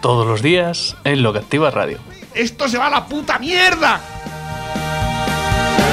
[0.00, 1.98] Todos los días en Lo que Activa Radio.
[2.32, 4.00] ¡Esto se va a la puta mierda!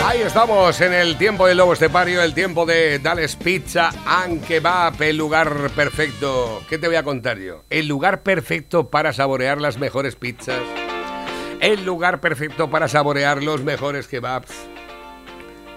[0.05, 5.01] Ahí estamos en el tiempo del lobo estepario, el tiempo de Dales Pizza and Kebab,
[5.01, 6.61] el lugar perfecto.
[6.69, 7.63] ¿Qué te voy a contar yo?
[7.71, 10.61] El lugar perfecto para saborear las mejores pizzas.
[11.59, 14.53] El lugar perfecto para saborear los mejores kebabs.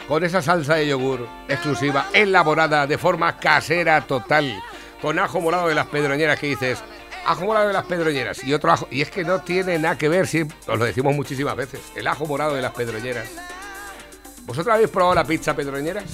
[0.07, 4.63] Con esa salsa de yogur exclusiva, elaborada de forma casera total.
[5.01, 6.83] Con ajo morado de las pedroñeras que dices,
[7.29, 8.89] ajo morado de las pedroñeras y otro ajo.
[8.91, 12.07] Y es que no tiene nada que ver, si os lo decimos muchísimas veces, el
[12.07, 13.29] ajo morado de las pedroñeras.
[14.45, 16.05] ¿Vosotros habéis probado la pizza pedroñeras?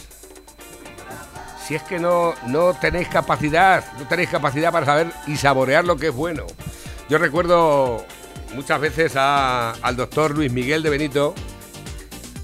[1.67, 5.97] Si es que no, no tenéis capacidad, no tenéis capacidad para saber y saborear lo
[5.97, 6.45] que es bueno.
[7.09, 8.05] Yo recuerdo
[8.55, 11.35] muchas veces a- al doctor Luis Miguel de Benito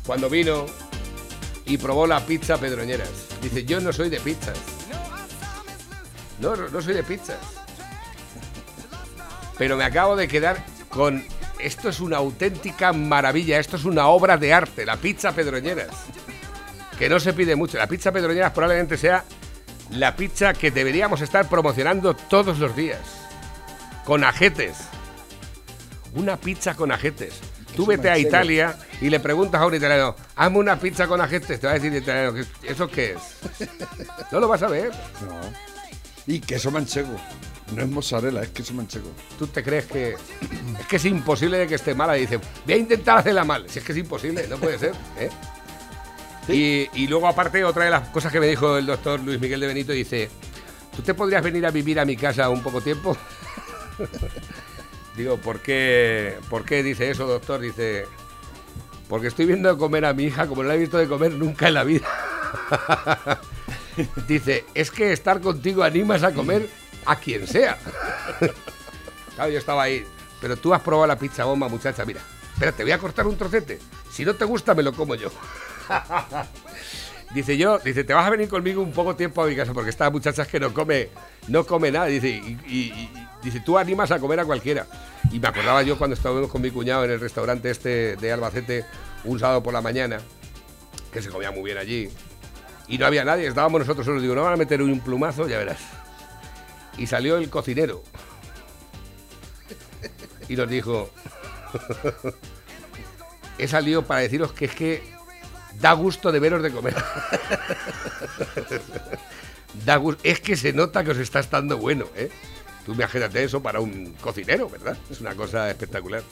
[0.07, 0.65] cuando vino
[1.67, 3.11] y probó la pizza pedroñeras.
[3.43, 4.57] Dice, yo no soy de pizzas.
[6.41, 7.39] No, no soy de pizzas.
[9.61, 11.23] Pero me acabo de quedar con...
[11.59, 15.91] Esto es una auténtica maravilla, esto es una obra de arte, la pizza pedroñeras.
[16.99, 17.77] Que no se pide mucho.
[17.77, 19.23] La pizza pedroñeras probablemente sea
[19.91, 23.01] la pizza que deberíamos estar promocionando todos los días.
[24.07, 24.79] Con ajetes.
[26.15, 27.35] Una pizza con ajetes.
[27.77, 28.17] Tú vete a.
[28.19, 31.61] Italia y le preguntas a un italiano, hazme una pizza con ajetes.
[31.61, 33.69] Te va a decir el italiano, "¿Qué- ¿eso qué es?
[34.33, 34.91] No lo vas a ver.
[35.27, 35.39] No.
[36.27, 37.15] Y queso manchego.
[37.75, 39.11] No es mozzarella, es queso manchego.
[39.39, 40.11] ¿Tú te crees que
[40.79, 42.17] es que es imposible de que esté mala?
[42.19, 43.69] Y dice, voy a intentar hacerla mal.
[43.69, 44.93] Si es que es imposible, no puede ser.
[45.19, 45.31] ¿eh?
[46.49, 49.61] Y, y luego, aparte, otra de las cosas que me dijo el doctor Luis Miguel
[49.61, 50.29] de Benito, dice,
[50.97, 53.17] ¿tú te podrías venir a vivir a mi casa un poco tiempo?
[55.17, 57.61] Digo, ¿por qué, ¿por qué dice eso, doctor?
[57.61, 58.07] Dice,
[59.09, 61.69] porque estoy viendo comer a mi hija como no la he visto de comer nunca
[61.69, 62.07] en la vida.
[64.29, 66.69] Dice, es que estar contigo animas a comer
[67.07, 67.79] a quien sea.
[69.35, 70.05] Claro, yo estaba ahí.
[70.41, 72.05] Pero tú has probado la pizza bomba, muchacha.
[72.05, 72.21] Mira,
[72.55, 73.79] espera, te voy a cortar un trocete.
[74.11, 75.31] Si no te gusta, me lo como yo.
[77.35, 79.91] Dice yo, dice, te vas a venir conmigo un poco tiempo a mi casa porque
[79.91, 81.11] esta muchacha es que no come,
[81.47, 82.07] no come nada.
[82.07, 83.11] Dice, y, y- y-
[83.43, 84.87] dice, tú animas a comer a cualquiera.
[85.31, 88.85] Y me acordaba yo cuando estábamos con mi cuñado en el restaurante este de Albacete
[89.25, 90.19] un sábado por la mañana,
[91.13, 92.09] que se comía muy bien allí.
[92.89, 94.23] Y no había nadie, estábamos nosotros solos.
[94.23, 95.79] Digo, no van a meter un plumazo, ya verás.
[97.01, 98.05] Y salió el cocinero.
[100.49, 101.11] Y nos dijo,
[103.59, 105.03] he salido para deciros que es que
[105.81, 106.95] da gusto de veros de comer.
[109.87, 110.21] da gusto.
[110.25, 112.31] Es que se nota que os está estando bueno, ¿eh?
[112.85, 114.97] Tú imagínate eso para un cocinero, ¿verdad?
[115.11, 116.23] Es una cosa espectacular.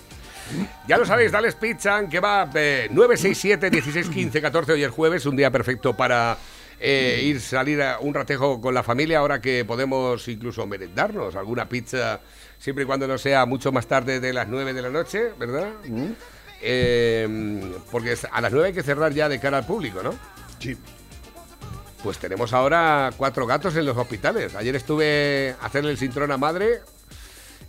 [0.87, 5.25] Ya lo sabéis, Dales Pizza, que va eh, 967 16 15 14 hoy es jueves,
[5.25, 6.37] un día perfecto para
[6.81, 11.69] eh, ir salir a un ratejo con la familia, ahora que podemos incluso merendarnos alguna
[11.69, 12.21] pizza,
[12.59, 15.71] siempre y cuando no sea mucho más tarde de las 9 de la noche, ¿verdad?
[16.61, 20.15] Eh, porque es- a las 9 hay que cerrar ya de cara al público, ¿no?
[20.59, 20.77] Sí.
[22.03, 24.55] Pues tenemos ahora cuatro gatos en los hospitales.
[24.55, 26.81] Ayer estuve a hacerle el cinturón a madre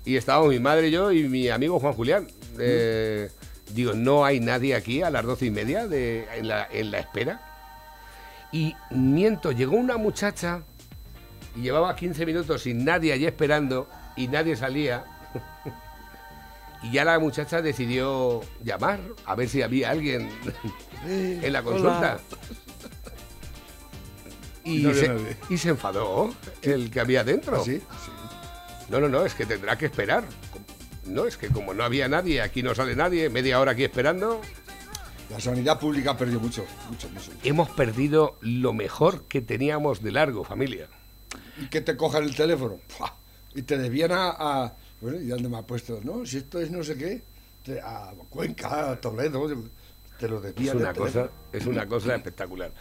[0.05, 2.27] y estábamos mi madre y yo y mi amigo Juan Julián.
[2.59, 3.29] Eh,
[3.71, 6.97] Digo, no hay nadie aquí a las doce y media de, en, la, en la
[6.99, 7.48] espera.
[8.51, 10.63] Y miento, llegó una muchacha
[11.55, 15.05] y llevaba 15 minutos sin nadie allí esperando y nadie salía.
[16.83, 20.29] y ya la muchacha decidió llamar a ver si había alguien
[21.07, 22.19] en la consulta.
[24.63, 25.37] Y, No se, nadie.
[25.49, 27.57] y se enfadó el que había dentro.
[27.61, 27.77] ¿Ah, sí?
[27.79, 28.11] Sí.
[28.89, 30.23] No, no, no, es que tendrá que esperar.
[31.05, 34.41] No, es que como no había nadie, aquí no sale nadie, media hora aquí esperando,
[35.29, 37.31] La sanidad pública perdió mucho, mucho, mucho.
[37.43, 40.87] hemos perdido lo mejor que teníamos de largo, familia.
[41.61, 42.79] Y que te cojan el teléfono
[43.53, 45.99] y te desvían a, a- Bueno, ¿y dónde me ha puesto?
[46.03, 47.23] No, si esto es no sé qué,
[47.83, 49.47] a Cuenca, a Toledo,
[50.19, 52.71] te lo Es una cosa, es una cosa espectacular.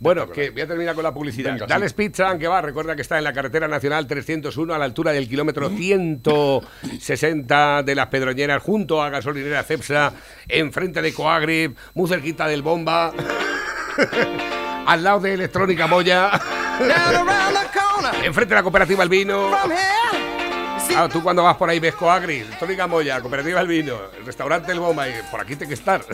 [0.00, 1.52] Bueno, que voy a terminar con la publicidad.
[1.52, 1.96] Venga, Dales sí.
[1.96, 5.28] Pizza, que va, recuerda que está en la carretera nacional 301 a la altura del
[5.28, 10.14] kilómetro 160 de las Pedroñeras, junto a gasolinera Cepsa,
[10.48, 13.12] enfrente de Coagri, muy cerquita del Bomba,
[14.86, 16.30] al lado de Electrónica Moya,
[18.24, 19.10] enfrente de la cooperativa El
[20.88, 21.00] Vino.
[21.00, 24.72] Ah, tú cuando vas por ahí ves Coagri, Tónica Moya, Cooperativa El Vino, el restaurante
[24.72, 26.04] El Bomba, y por aquí tiene que estar.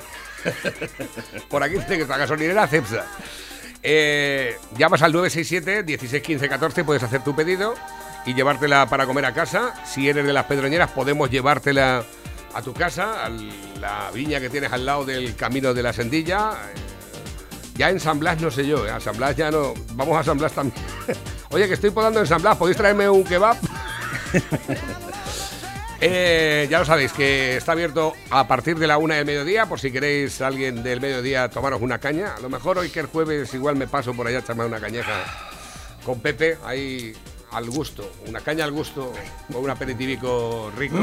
[1.49, 3.05] por aquí tiene que estar, gasolinera Cepsa.
[3.83, 7.75] Eh, llamas al 967 16 15 14, puedes hacer tu pedido
[8.27, 9.75] y llevártela para comer a casa.
[9.85, 12.05] Si eres de las Pedroñeras, podemos llevártela
[12.55, 16.53] a tu casa, a la viña que tienes al lado del camino de la Sendilla.
[16.53, 16.93] Eh,
[17.75, 18.91] ya en San Blas no sé yo, ¿eh?
[18.91, 19.75] a San Blas ya no.
[19.95, 20.77] Vamos a San Blas también.
[21.51, 23.57] Oye, que estoy podando en San Blas, ¿podéis traerme un kebab?
[26.05, 29.79] Eh, ya lo sabéis, que está abierto a partir de la una del mediodía, por
[29.79, 32.35] si queréis alguien del mediodía tomaros una caña.
[32.35, 34.81] A lo mejor hoy que el jueves igual me paso por allá a echarme una
[34.81, 35.23] cañeja
[36.05, 37.15] con Pepe, ahí
[37.53, 39.13] al gusto, una caña al gusto,
[39.53, 40.99] con un aperitivico rico.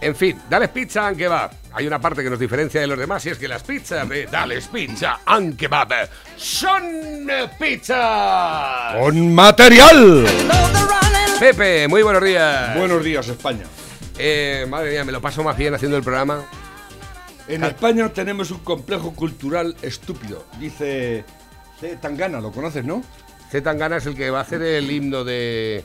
[0.00, 1.50] En fin, Dales Pizza and Kebab.
[1.72, 4.26] Hay una parte que nos diferencia de los demás y es que las pizzas de
[4.26, 7.28] Dales Pizza and Kebab son
[7.58, 8.96] pizzas.
[8.96, 10.26] ¡Con material!
[11.40, 12.76] Pepe, muy buenos días.
[12.76, 13.64] Buenos días, España.
[14.18, 16.44] Eh, madre mía, me lo paso más bien haciendo el programa.
[17.46, 20.44] En España tenemos un complejo cultural estúpido.
[20.58, 21.24] Dice
[21.80, 21.96] C.
[21.96, 23.02] Tangana, lo conoces, ¿no?
[23.50, 25.84] Z Tangana es el que va a hacer el himno de.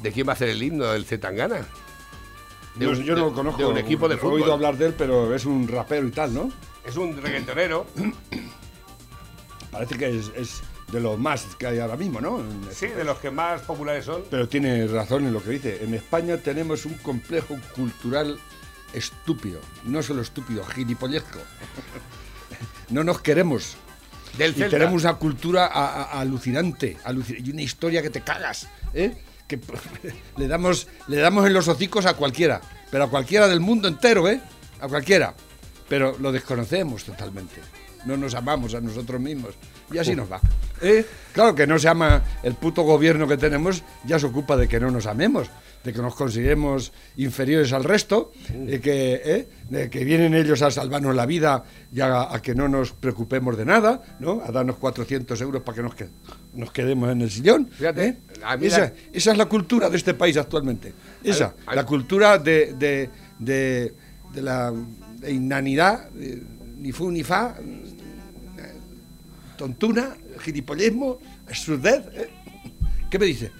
[0.00, 0.92] ¿De quién va a hacer el himno?
[0.92, 1.60] ¿El Z Tangana?
[2.74, 3.58] De Yo, un- yo no lo conozco.
[3.62, 4.42] De un equipo de He fútbol.
[4.42, 6.50] oído hablar de él, pero es un rapero y tal, ¿no?
[6.86, 7.86] Es un reggaetonero.
[9.70, 10.62] Parece que es, es
[10.92, 12.42] de los más que hay ahora mismo, ¿no?
[12.72, 14.22] Sí, de los que más populares son.
[14.30, 15.84] Pero tiene razón en lo que dice.
[15.84, 18.38] En España tenemos un complejo cultural
[18.94, 19.60] estúpido.
[19.84, 21.38] No solo estúpido, gilipollesco.
[22.90, 23.76] No nos queremos.
[24.38, 24.70] Del Y Celta.
[24.78, 29.14] tenemos una cultura a- a- alucinante aluci- y una historia que te cagas, ¿eh?
[29.46, 29.58] Que
[30.38, 32.60] le damos, le damos en los hocicos a cualquiera,
[32.90, 34.40] pero a cualquiera del mundo entero, ¿eh?
[34.80, 35.34] A cualquiera.
[35.88, 37.60] Pero lo desconocemos totalmente.
[38.08, 39.54] No nos amamos a nosotros mismos.
[39.92, 40.40] Y así nos va.
[40.80, 41.04] ¿eh?
[41.32, 44.80] Claro que no se ama el puto gobierno que tenemos, ya se ocupa de que
[44.80, 45.50] no nos amemos,
[45.84, 49.48] de que nos consideremos inferiores al resto, de que, ¿eh?
[49.68, 53.58] de que vienen ellos a salvarnos la vida y a, a que no nos preocupemos
[53.58, 54.40] de nada, ¿no?
[54.42, 56.08] A darnos 400 euros para que nos, qued-
[56.54, 57.68] nos quedemos en el sillón.
[57.70, 58.16] Fíjate, ¿eh?
[58.42, 60.94] a mí esa, la- esa es la cultura de este país actualmente.
[61.22, 63.94] Esa, a- la cultura de, de, de,
[64.32, 64.72] de la
[65.28, 66.08] inanidad,
[66.78, 67.56] ni fu ni fa,
[69.58, 71.18] tontuna, gilipollesmo,
[71.52, 72.00] surdez.
[72.14, 72.30] ¿eh?
[73.10, 73.50] ¿Qué me dice?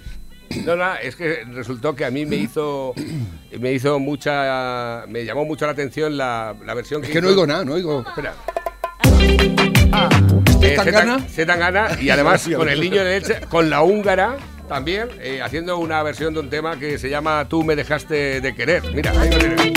[0.65, 2.95] No, no, es que resultó que a mí me hizo
[3.61, 7.29] me hizo mucha me llamó mucho la atención la, la versión Es que que no
[7.29, 8.03] hizo- oigo nada, no oigo.
[8.09, 8.33] Espera.
[10.47, 11.19] ¿Este Eh, tangana?
[11.19, 14.37] Z- Zetangana y además con el niño de leche, con la húngara
[14.69, 18.55] también, eh, haciendo una versión de un tema que se llama Tú me dejaste de
[18.55, 18.83] querer.
[18.95, 19.73] Mira, ahí lo tienes.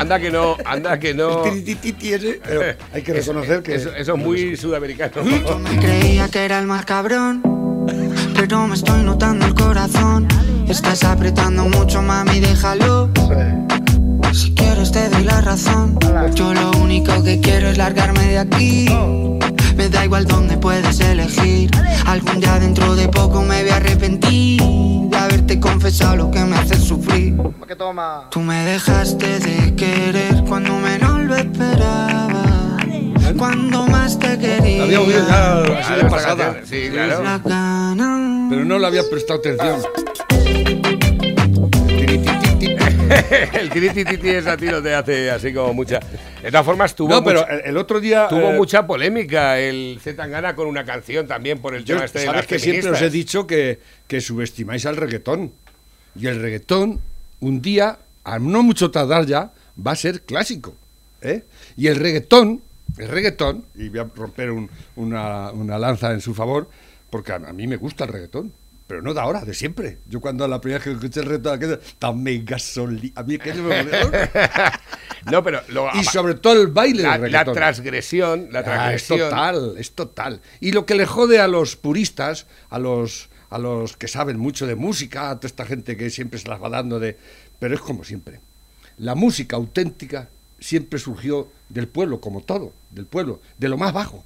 [0.00, 1.44] Anda, que no, anda que no.
[1.44, 3.74] El tiritititi ese, pero hay que reconocer que...
[3.74, 5.12] Eso, eso es muy sudamericano.
[5.22, 7.42] Yo me creía que era el más cabrón,
[8.34, 10.26] pero me estoy notando el corazón.
[10.66, 13.10] Estás apretando mucho, mami, déjalo.
[14.32, 15.98] Si quieres te doy la razón.
[16.34, 18.86] Yo lo único que quiero es largarme de aquí.
[19.76, 21.70] Me da igual dónde puedes elegir.
[22.06, 24.99] Algún día dentro de poco me voy a arrepentir
[25.50, 27.36] de haberte confesado lo que me hace sufrir.
[28.30, 32.76] Tú me dejaste de querer cuando menos lo esperaba.
[33.36, 34.84] Cuando más te quería.
[34.84, 36.60] Había oído ya así de pasada.
[36.64, 37.22] Sí, claro.
[38.50, 39.82] Pero no le había prestado atención.
[43.52, 46.00] El titi es a ti no te hace así como mucha.
[46.42, 48.26] De todas formas, tuvo, No, pero mucha, el, otro día...
[48.28, 52.20] tuvo eh, mucha polémica el Zetangana con una canción también por el Yo, tema este
[52.20, 55.52] de sabes que siempre os he dicho que, que subestimáis al reggaetón.
[56.14, 57.00] Y el reggaetón,
[57.40, 59.52] un día, a no mucho tardar ya,
[59.86, 60.74] va a ser clásico.
[61.22, 61.44] ¿eh?
[61.76, 62.62] Y el reggaetón,
[62.98, 66.68] el reggaetón, y voy a romper un- una, una lanza en su favor,
[67.10, 68.52] porque a, a mí me gusta el reggaetón.
[68.90, 69.98] Pero no de ahora, de siempre.
[70.08, 73.12] Yo cuando la primera vez que escuché el reggaetón, aquello, dame gasolina.
[73.14, 73.84] A mí aquello me
[75.30, 79.06] No, pero lo- Y sobre todo el baile la, del la transgresión, la Ah, es
[79.06, 79.30] transgresión.
[79.30, 80.40] total, es total.
[80.58, 84.66] Y lo que le jode a los puristas, a los, a los que saben mucho
[84.66, 87.16] de música, a toda esta gente que siempre se las va dando de...
[87.60, 88.40] Pero es como siempre.
[88.98, 90.28] La música auténtica
[90.58, 94.24] siempre surgió del pueblo, como todo, del pueblo, de lo más bajo.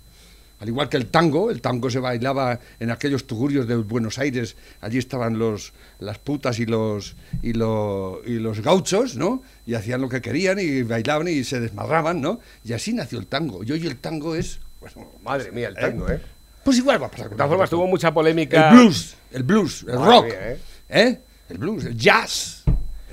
[0.60, 4.56] Al igual que el tango, el tango se bailaba en aquellos tugurios de Buenos Aires,
[4.80, 9.42] allí estaban los, las putas y los, y, lo- y los gauchos, ¿no?
[9.66, 12.40] Y hacían lo que querían y bailaban y se desmadraban, ¿no?
[12.64, 13.62] Y así nació el tango.
[13.64, 14.60] Y hoy el tango es...
[14.80, 16.20] Bueno, Madre mía, el tango, ¿eh?
[16.64, 18.70] Pues igual va a pasar De todas formas, tuvo mucha polémica.
[18.70, 20.58] El blues, el blues, el Madre rock, mía, ¿eh?
[20.88, 21.20] ¿eh?
[21.50, 22.63] El blues, el jazz,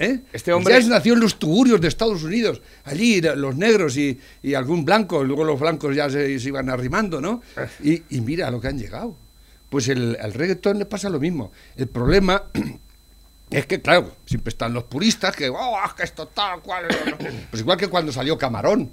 [0.01, 0.21] ¿eh?
[0.33, 2.61] Este hombre- Jazz nació en los tugurios de Estados Unidos.
[2.83, 7.21] Allí los negros y, y algún blanco, luego los blancos ya se, se iban arrimando,
[7.21, 7.41] ¿no?
[7.83, 9.15] Y, y mira a lo que han llegado.
[9.69, 11.51] Pues el, al reggaetón le pasa lo mismo.
[11.77, 12.43] El problema
[13.49, 16.87] es que, claro, siempre están los puristas que, oh, es que esto tal, cual.
[16.89, 17.17] no, no".
[17.51, 18.91] Pues igual que cuando salió Camarón.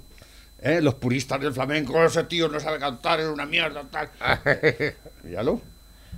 [0.61, 0.79] ¿eh?
[0.81, 4.09] Los puristas del flamenco, ese tío no sabe cantar, es una mierda, tal.
[5.23, 5.61] Míralo.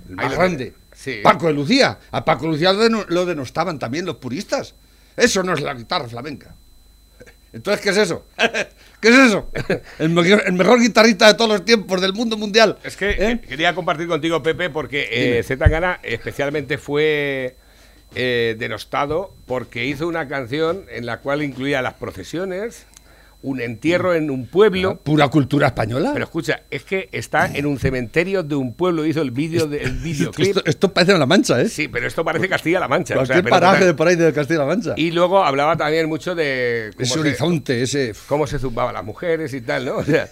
[0.08, 0.74] El más grande.
[0.94, 1.20] Sí.
[1.22, 1.98] Paco de Lucía.
[2.10, 4.74] A Paco de Lucía lo denostaban también los puristas.
[5.16, 6.54] Eso no es la guitarra flamenca.
[7.52, 8.24] Entonces, ¿qué es eso?
[9.00, 9.50] ¿Qué es eso?
[9.98, 12.78] El mejor, el mejor guitarrista de todos los tiempos del mundo mundial.
[12.82, 13.40] Es que ¿Eh?
[13.40, 17.56] quería compartir contigo, Pepe, porque eh, Z Tangana especialmente fue
[18.14, 22.86] eh, denostado porque hizo una canción en la cual incluía las procesiones,
[23.42, 25.00] un entierro en un pueblo.
[25.02, 26.10] Pura cultura española.
[26.12, 29.92] Pero escucha, es que está en un cementerio de un pueblo, hizo el vídeo del
[30.02, 30.48] videoclip.
[30.56, 31.68] esto, esto parece La Mancha, ¿eh?
[31.68, 33.14] Sí, pero esto parece Castilla-La Mancha.
[33.14, 33.88] o sea, Cualquier pero paraje total.
[33.88, 34.94] de por ahí de Castilla-La Mancha.
[34.96, 38.12] Y luego hablaba también mucho de cómo ese se- horizonte, ese...
[38.28, 39.96] cómo se zumbaban las mujeres y tal, ¿no?
[39.96, 40.28] O sea,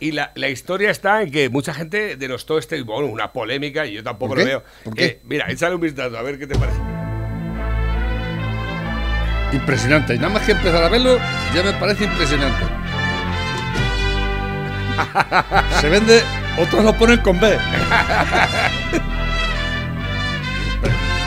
[0.00, 3.94] y la, la historia está en que mucha gente denostó este, bueno, una polémica, y
[3.94, 4.62] yo tampoco ¿Por lo veo.
[4.84, 5.04] ¿Por qué?
[5.04, 6.93] Eh, mira, échale un vistazo, a ver qué te parece.
[9.54, 10.14] Impresionante.
[10.14, 11.18] Y nada más que empezar a verlo,
[11.54, 12.64] ya me parece impresionante.
[15.80, 16.22] Se vende,
[16.58, 17.56] otros lo ponen con B.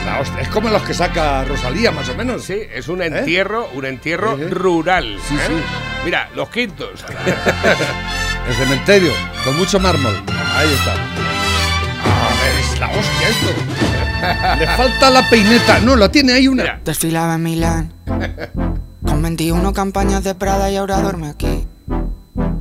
[0.06, 2.42] La hostia, es como los que saca Rosalía, más o menos.
[2.44, 4.50] Sí, es un entierro, un entierro Sí, sí.
[4.50, 5.18] rural.
[5.26, 5.40] Sí, ¿eh?
[5.46, 5.54] sí.
[6.04, 7.04] Mira, los quintos.
[8.48, 9.12] El cementerio,
[9.44, 10.14] con mucho mármol.
[10.56, 10.94] Ahí está.
[12.48, 14.58] Es la hostia esto.
[14.58, 15.80] Le falta la peineta.
[15.80, 16.80] No, la tiene ahí una.
[16.84, 17.92] Desfilaba en Milán
[19.04, 21.66] Con 21 campañas de Prada y ahora duerme aquí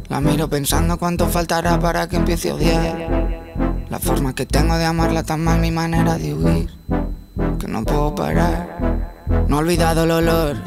[0.10, 4.86] La miro pensando cuánto faltará para que empiece a odiar La forma que tengo de
[4.86, 6.70] amarla tan mal mi manera de huir
[7.60, 8.78] Que no puedo parar
[9.48, 10.58] No he olvidado el olor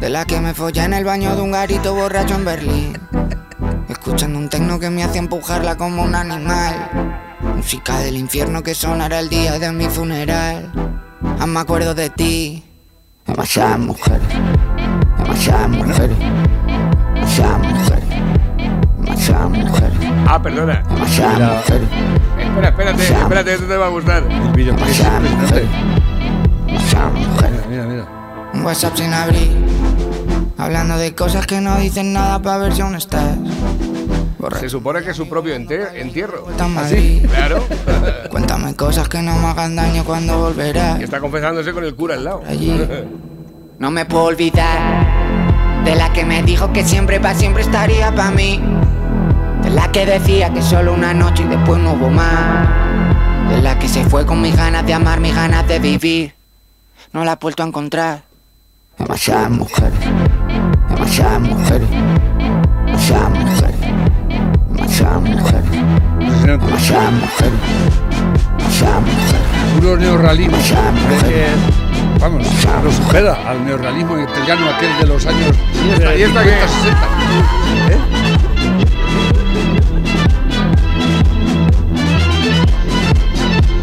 [0.00, 2.98] de la que me follé en el baño de un garito borracho en Berlín.
[3.88, 7.07] Escuchando un tecno que me hace empujarla como un animal.
[7.58, 10.70] Música del infierno que sonará el día de mi funeral.
[11.40, 12.62] Aún me acuerdo de ti.
[13.26, 14.22] Demasiadas mujeres.
[15.18, 16.16] Demasiadas mujeres.
[17.14, 18.04] Demasiadas mujeres.
[19.00, 19.98] Demasiadas mujeres.
[20.28, 20.82] Ah, perdona.
[20.88, 21.54] Demasiadas Mira.
[21.56, 21.88] mujeres.
[22.38, 24.22] Espera, espérate, espérate, esto te va a gustar.
[24.22, 25.66] El videoclip es Demasiadas impresionante.
[25.66, 25.68] mujeres.
[26.66, 27.66] Demasiadas mujeres.
[27.68, 28.50] Mira, mira, mira.
[28.54, 29.50] Un WhatsApp sin abrir.
[30.56, 33.36] Hablando de cosas que no dicen nada para ver si aún estás.
[34.60, 36.42] Se supone que es su propio entierro.
[36.44, 37.26] Vuelta a Madrid.
[37.28, 37.64] Claro.
[38.30, 42.14] Cuéntame cosas que no me hagan daño cuando volverás y está confesándose con el cura
[42.14, 42.42] al lado.
[42.46, 42.72] allí.
[43.78, 48.32] No me puedo olvidar de la que me dijo que siempre para siempre estaría para
[48.32, 48.60] mí.
[49.62, 52.68] De la que decía que solo una noche y después no hubo más.
[53.50, 56.34] De la que se fue con mis ganas de amar, mis ganas de vivir.
[57.12, 58.24] No la he vuelto a encontrar.
[58.98, 59.92] Demasiadas mujeres.
[60.88, 61.88] Demasiadas mujeres.
[62.84, 63.67] Demasiadas mujeres.
[64.78, 65.64] Mujeres.
[66.20, 66.66] Impresionante.
[66.66, 67.52] Demasiadas mujeres.
[68.58, 69.36] Demasiadas mujeres.
[69.80, 70.56] Puro neorrealismo.
[71.28, 71.46] Que,
[72.20, 72.46] vamos,
[72.84, 75.56] nos sujeta al neorrealismo italiano aquel de los años
[75.94, 76.68] está, y esta 50, qué?
[76.68, 77.06] 60.
[77.90, 77.98] ¿Eh?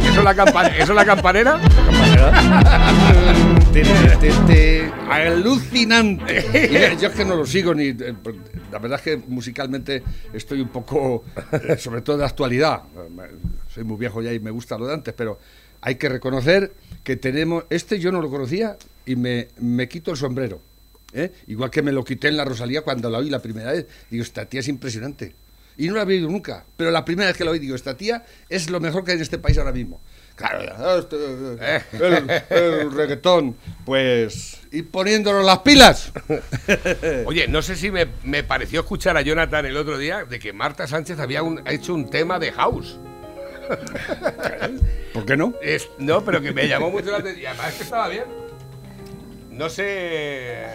[0.10, 1.60] ¿Eso es la, campa- ¿Eso es la campanera?
[3.74, 3.84] Te-
[4.48, 6.46] te- alucinante.
[6.72, 7.94] Mira, yo es que no lo sigo ni.
[8.76, 10.04] La verdad es que musicalmente
[10.34, 12.82] estoy un poco, eh, sobre todo de actualidad.
[13.74, 15.40] Soy muy viejo ya y me gusta lo de antes, pero
[15.80, 17.64] hay que reconocer que tenemos.
[17.70, 20.60] Este yo no lo conocía y me, me quito el sombrero.
[21.14, 21.32] ¿eh?
[21.48, 23.88] Igual que me lo quité en la Rosalía cuando la oí la primera vez.
[24.12, 25.34] Digo, esta tía es impresionante.
[25.78, 26.66] Y no la había oído nunca.
[26.76, 29.18] Pero la primera vez que la oí, digo, esta tía es lo mejor que hay
[29.18, 30.02] en este país ahora mismo.
[30.36, 31.16] Claro, ya, este,
[31.94, 36.12] el, el reggaetón, pues ir poniéndonos las pilas.
[37.26, 40.52] Oye, no sé si me, me pareció escuchar a Jonathan el otro día de que
[40.52, 43.00] Marta Sánchez había un- ha hecho un tema de house.
[45.14, 45.54] ¿Por qué no?
[45.62, 47.42] Es- no, pero que me llamó mucho la atención.
[47.42, 48.26] Y además que estaba bien.
[49.52, 50.66] No sé.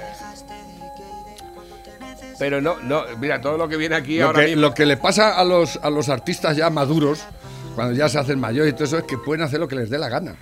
[2.38, 4.62] Pero no, no, mira, todo lo que viene aquí Lo ahora que, mismo.
[4.62, 7.20] lo que le pasa a los, a los artistas ya maduros,
[7.80, 9.88] cuando ya se hacen mayores y todo eso, es que pueden hacer lo que les
[9.88, 10.36] dé la gana.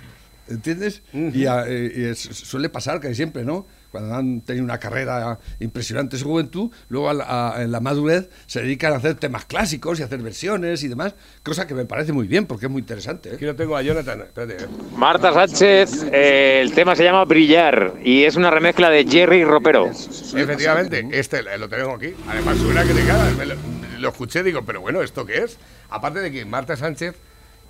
[0.49, 1.03] ¿Entiendes?
[1.13, 3.65] Y, a- eh, y es- suele pasar que siempre, ¿no?
[3.91, 7.79] Cuando han tenido una carrera impresionante en su juventud, luego a la- a- en la
[7.79, 11.73] madurez se dedican a hacer temas clásicos y a hacer versiones y demás, cosa que
[11.75, 13.29] me parece muy bien porque es muy interesante.
[13.29, 13.35] ¿eh?
[13.35, 14.21] Aquí lo tengo a Jonathan.
[14.21, 14.63] Espérate.
[14.63, 14.67] eh.
[14.97, 19.85] Marta Sánchez, eh, el tema se llama Brillar y es una remezcla de Jerry Ropero.
[20.35, 22.13] Efectivamente, este lo tengo aquí.
[22.27, 23.33] Además, suena que te cagas.
[23.47, 23.55] Lo,
[23.99, 25.57] lo escuché y digo, pero bueno, ¿esto qué es?
[25.89, 27.15] Aparte de que Marta Sánchez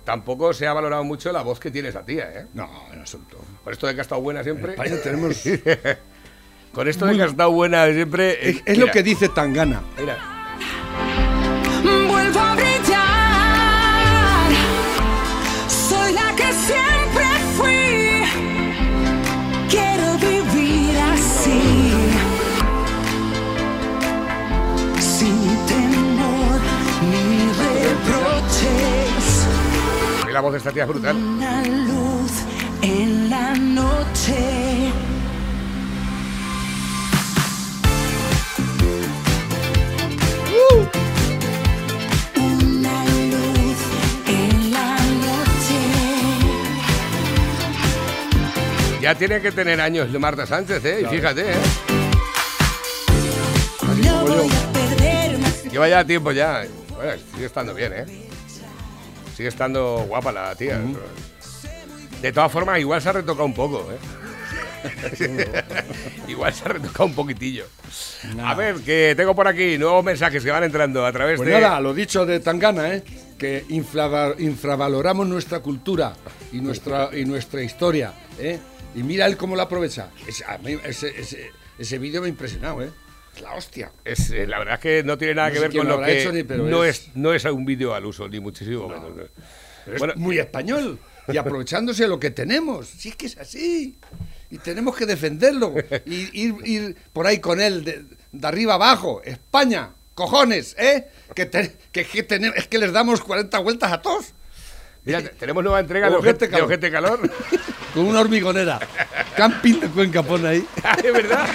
[0.04, 2.46] tampoco se ha valorado mucho la voz que tiene esa tía, ¿eh?
[2.54, 3.38] No, en absoluto.
[3.64, 4.74] Por esto de que ha estado buena siempre.
[4.74, 5.42] En España tenemos
[6.72, 8.32] Con esto de que has estado buena siempre.
[8.32, 9.82] eh, Es, es lo mira, que dice Tangana.
[9.98, 10.16] Mira.
[30.40, 31.14] La voz de esta tía es brutal.
[31.14, 32.32] Una luz
[32.80, 34.90] en la noche.
[42.36, 43.76] Una luz
[44.28, 45.78] en la noche.
[49.02, 51.02] Ya tiene que tener años de Marta Sánchez, ¿eh?
[51.02, 51.56] Y fíjate, ¿eh?
[54.02, 55.64] No voy a perder más.
[55.64, 56.64] Lleva ya tiempo ya.
[56.96, 58.29] Bueno, sigue estando bien, ¿eh?
[59.40, 60.78] Sigue estando guapa la tía.
[62.20, 63.96] De todas formas, igual se ha retocado un poco, ¿eh?
[66.28, 67.64] igual se ha retocado un poquitillo.
[68.44, 71.58] A ver, que tengo por aquí nuevos mensajes que van entrando a través Pues de...
[71.58, 73.02] nada, lo dicho de Tangana, ¿eh?
[73.38, 76.12] que infravaloramos nuestra cultura
[76.52, 78.12] y nuestra, y nuestra historia.
[78.38, 78.58] ¿eh?
[78.94, 80.10] Y mira él cómo la aprovecha.
[80.26, 80.44] Ese,
[80.84, 82.90] ese, ese vídeo me ha impresionado, ¿eh?
[83.40, 83.92] Es La hostia.
[84.04, 86.04] Es, eh, la verdad es que no tiene nada No que ver con lo lo
[86.06, 88.88] que hecho ni- pero no es- es no es un vídeo al uso ni muchísimo
[88.88, 89.10] menos.
[89.84, 90.12] Pero Bueno.
[90.14, 92.86] es muy español y aprovechándose de lo que tenemos.
[92.88, 93.98] Sí es que es así.
[94.50, 95.74] Y tenemos que defenderlo.
[96.06, 99.22] Y ir, ir por ahí con él de, de arriba abajo.
[99.24, 101.06] España, cojones, ¿eh?
[101.34, 104.34] Que, te- que, que es que les damos 40 vueltas a todos.
[105.04, 106.66] Mira, te- tenemos nueva entrega de Ojete de Calor.
[106.66, 107.20] Ojete Calor.
[107.94, 108.78] Con una hormigonera.
[109.36, 110.66] Camping de Cuenca pone ahí.
[111.04, 111.48] ¿Es verdad?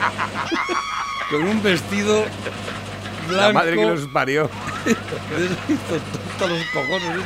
[1.30, 2.24] Con un vestido
[3.28, 3.46] blanco.
[3.46, 4.48] La madre que los parió.
[6.38, 7.18] Todos los cojones.
[7.18, 7.22] ¿eh?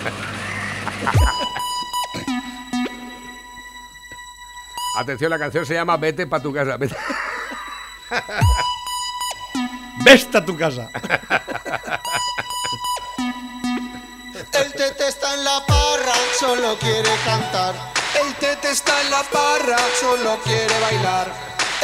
[4.97, 6.77] Atención, la canción se llama Vete pa' tu casa.
[6.77, 6.97] Vete-
[10.05, 10.91] Veste a tu casa.
[14.53, 17.75] El tete está en la parra, solo quiere cantar.
[18.19, 21.33] El tete está en la parra, solo quiere bailar.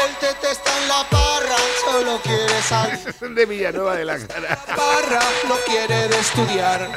[0.04, 3.14] El tete está en la parra, solo quiere salir.
[3.34, 4.56] de Villanueva de la Cara.
[4.66, 6.88] Parra no quiere de estudiar.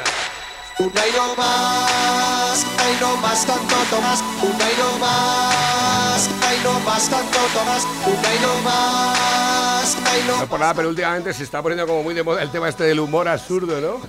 [0.80, 4.22] Un año más, ay no más tanto Tomás.
[4.42, 7.84] Un año más, ay no más tanto Tomás.
[8.06, 12.04] Un año más, ay no No es por nada, pero últimamente se está poniendo como
[12.04, 13.98] muy de moda el tema este del humor absurdo, ¿no?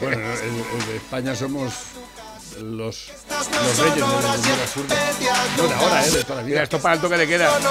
[0.00, 1.74] Bueno, en, en España somos
[2.62, 4.88] los, los reyes del horas humor ya, absurdo.
[4.88, 6.10] vete a tu No de ahora, ¿eh?
[6.10, 6.62] De toda la Mira, vida.
[6.64, 7.48] esto para el toque de queda.
[7.48, 7.64] estas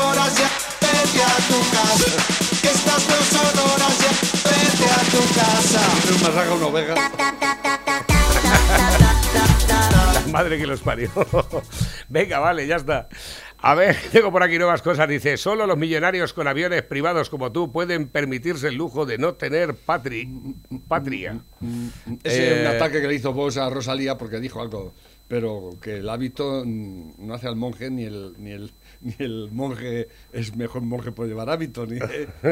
[3.07, 4.11] no son horas ya,
[4.49, 5.81] vete a tu casa.
[6.15, 6.93] Un masaje a una oveja.
[10.13, 11.09] La madre que los parió.
[12.09, 13.07] Venga, vale, ya está.
[13.67, 15.09] A ver, tengo por aquí nuevas cosas.
[15.09, 19.33] Dice, solo los millonarios con aviones privados como tú pueden permitirse el lujo de no
[19.33, 20.55] tener patri
[20.87, 21.41] patria.
[22.23, 24.93] Ese es un Eh, ataque que le hizo vos a Rosalía porque dijo algo,
[25.27, 29.49] pero que el hábito mm, no hace al monje ni el, ni el, ni el
[29.51, 31.85] monje es mejor monje por llevar hábito.
[31.85, 31.99] Ni,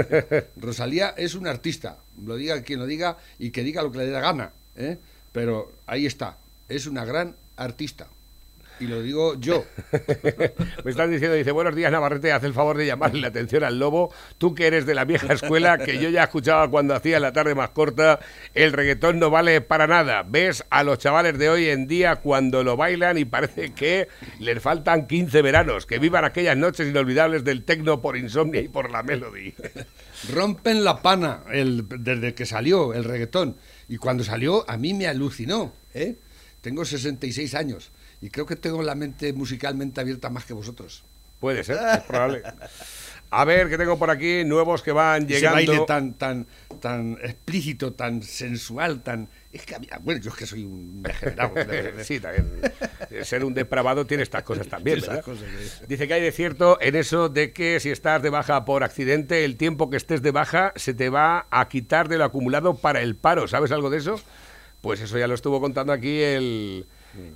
[0.58, 4.08] Rosalía es un artista, lo diga quien lo diga y que diga lo que le
[4.08, 4.98] dé la gana, ¿eh?
[5.32, 8.10] pero ahí está, es una gran artista.
[8.80, 9.66] Y lo digo yo.
[10.84, 13.80] Me están diciendo, dice, buenos días Navarrete, haz el favor de llamarle la atención al
[13.80, 17.32] lobo, tú que eres de la vieja escuela, que yo ya escuchaba cuando hacía la
[17.32, 18.20] tarde más corta,
[18.54, 20.24] el reggaetón no vale para nada.
[20.24, 24.10] Ves a los chavales de hoy en día cuando lo bailan y parece que
[24.40, 28.92] les faltan 15 veranos, que vivan aquellas noches inolvidables del tecno por insomnia y por
[28.92, 29.54] la melody.
[30.34, 33.56] rompen la pana el, desde que salió el reggaetón.
[33.88, 35.74] Y cuando salió, a mí me alucinó.
[35.94, 36.16] ¿eh?
[36.62, 41.04] Tengo 66 años y creo que tengo la mente musicalmente abierta más que vosotros.
[41.40, 42.42] Puede ser, es probable.
[43.32, 45.56] A ver, que tengo por aquí nuevos que van Ese llegando.
[45.72, 46.48] baile tan, tan,
[46.80, 49.28] tan explícito, tan sensual, tan...
[49.52, 51.54] Es que bueno, yo es que soy un degenerado.
[51.56, 52.62] de- de- Sí, también.
[53.24, 55.22] Ser un depravado tiene estas cosas también, ¿verdad?
[55.24, 55.44] cosas
[55.80, 58.84] que- Dice que hay de cierto en eso de que si estás de baja por
[58.84, 62.76] accidente, el tiempo que estés de baja se te va a quitar de lo acumulado
[62.78, 63.48] para el paro.
[63.48, 64.20] ¿Sabes algo de eso?
[64.82, 66.86] Pues eso ya lo estuvo contando aquí el,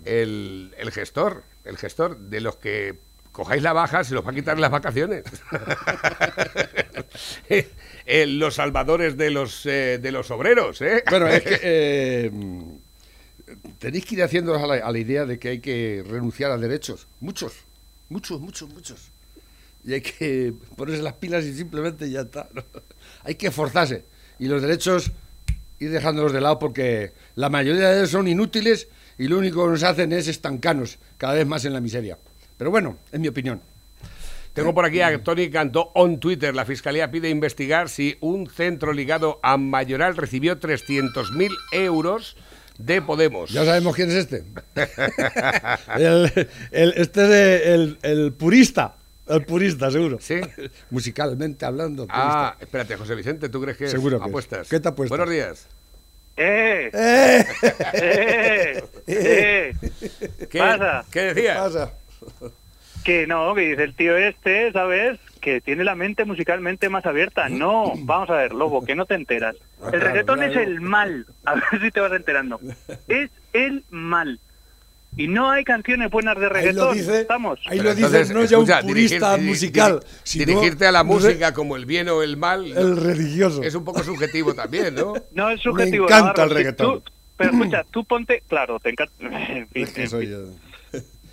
[0.06, 1.44] el, el gestor.
[1.66, 2.98] El gestor de los que
[3.32, 5.24] cojáis la baja se los va a quitar las vacaciones.
[8.06, 11.04] Eh, los salvadores de los, eh, de los obreros, ¿eh?
[11.10, 12.32] Bueno, es que eh,
[13.78, 16.58] tenéis que ir haciéndonos a la, a la idea de que hay que renunciar a
[16.58, 17.08] derechos.
[17.20, 17.54] Muchos,
[18.10, 19.12] muchos, muchos, muchos.
[19.84, 22.50] Y hay que ponerse las pilas y simplemente ya está.
[22.54, 22.64] ¿no?
[23.24, 24.06] Hay que esforzarse.
[24.40, 25.12] Y los derechos
[25.80, 28.88] ir dejándolos de lado porque la mayoría de ellos son inútiles
[29.20, 32.18] y lo único que nos hacen es estancarnos cada vez más en la miseria.
[32.58, 33.62] Pero bueno, es mi opinión.
[34.54, 36.56] Tengo por aquí a Tony Cantó on Twitter.
[36.56, 42.36] La fiscalía pide investigar si un centro ligado a Mayoral recibió 300.000 euros
[42.78, 43.52] de Podemos.
[43.52, 44.44] Ya sabemos quién es este.
[45.98, 48.96] el, el- este es el, el purista.
[49.28, 50.18] El purista, seguro.
[50.20, 50.42] ¿Sí?
[50.90, 52.08] Musicalmente hablando.
[52.10, 52.66] Ah, purista.
[52.66, 53.92] espérate, José Vicente, ¿tú crees que es?
[53.92, 54.30] Seguro que es.
[54.30, 54.68] apuestas?
[54.68, 55.18] ¿Qué te apuestas?
[55.18, 55.68] Buenos días.
[56.42, 56.90] ¡Eh!
[56.94, 57.46] ¡Eh!
[57.94, 58.84] ¡Eh!
[59.08, 59.74] ¡Eh!
[60.50, 61.04] ¿Qué, Pasa.
[61.12, 61.58] ¿qué ¿Qué decías?
[61.58, 61.94] pasa?
[63.04, 65.20] Que no, que dice el tío este, ¿sabes?
[65.42, 67.50] Que tiene la mente musicalmente más abierta.
[67.50, 69.56] No, vamos a ver, Lobo, que no te enteras.
[69.82, 70.52] Ah, El claro, reggaetón claro.
[70.54, 71.26] es el mal.
[71.46, 72.60] A ver si te vas enterando.
[73.08, 74.40] Es el mal.
[75.18, 76.88] Y no hay canciones buenas de Ahí reggaetón.
[76.88, 77.60] lo dice, Estamos.
[77.66, 80.86] ahí lo dice entonces, no ya un escucha, purista dirigir- diri- musical, diri- sino dirigirte
[80.86, 83.62] a la música como el bien o el mal el religioso.
[83.64, 85.14] es un poco subjetivo también, ¿no?
[85.34, 86.06] No es subjetivo.
[86.08, 86.44] Me encanta Navarro.
[86.44, 87.04] el Si reggaetón.
[87.04, 88.44] tú- pero escucha, tú ponte...
[88.48, 89.14] Claro, te encanta...
[89.74, 90.38] Es que soy yo.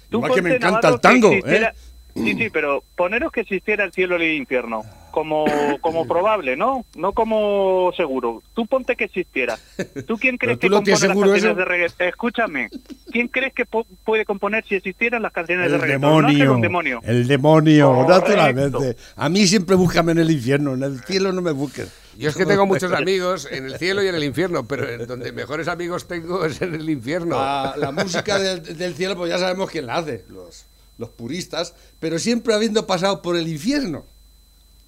[0.08, 1.72] Tú Igual que me ponte, encanta Navarro, el tango, ¿eh?
[2.14, 4.84] Sí, sí, pero poneros que existiera el cielo y el infierno,
[5.16, 5.46] como,
[5.80, 6.84] como probable, ¿no?
[6.94, 8.42] No como seguro.
[8.52, 9.58] Tú ponte que existiera.
[10.06, 11.54] ¿Tú quién crees tú que compone las seguro canciones eso.
[11.54, 12.06] de reggaetón?
[12.08, 12.68] Escúchame,
[13.10, 16.02] ¿quién crees que po- puede componer si existieran las canciones de El reggaetón?
[16.02, 17.00] No demonio, hacer un demonio.
[17.04, 18.12] el demonio, Correcto.
[18.28, 18.96] naturalmente.
[19.16, 21.90] A mí siempre búscame en el infierno, en el cielo no me busques.
[22.18, 25.06] Yo es que tengo muchos amigos en el cielo y en el infierno, pero en
[25.06, 27.36] donde mejores amigos tengo es en el infierno.
[27.38, 30.66] La, la música del, del cielo, pues ya sabemos quién la hace, los,
[30.98, 34.04] los puristas, pero siempre habiendo pasado por el infierno.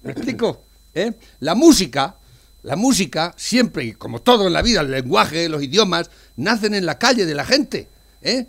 [0.01, 0.65] ¿Me explico?
[0.93, 1.13] ¿Eh?
[1.39, 2.17] La música,
[2.63, 6.85] la música, siempre, y como todo en la vida, el lenguaje, los idiomas, nacen en
[6.85, 7.87] la calle de la gente.
[8.21, 8.47] ¿eh?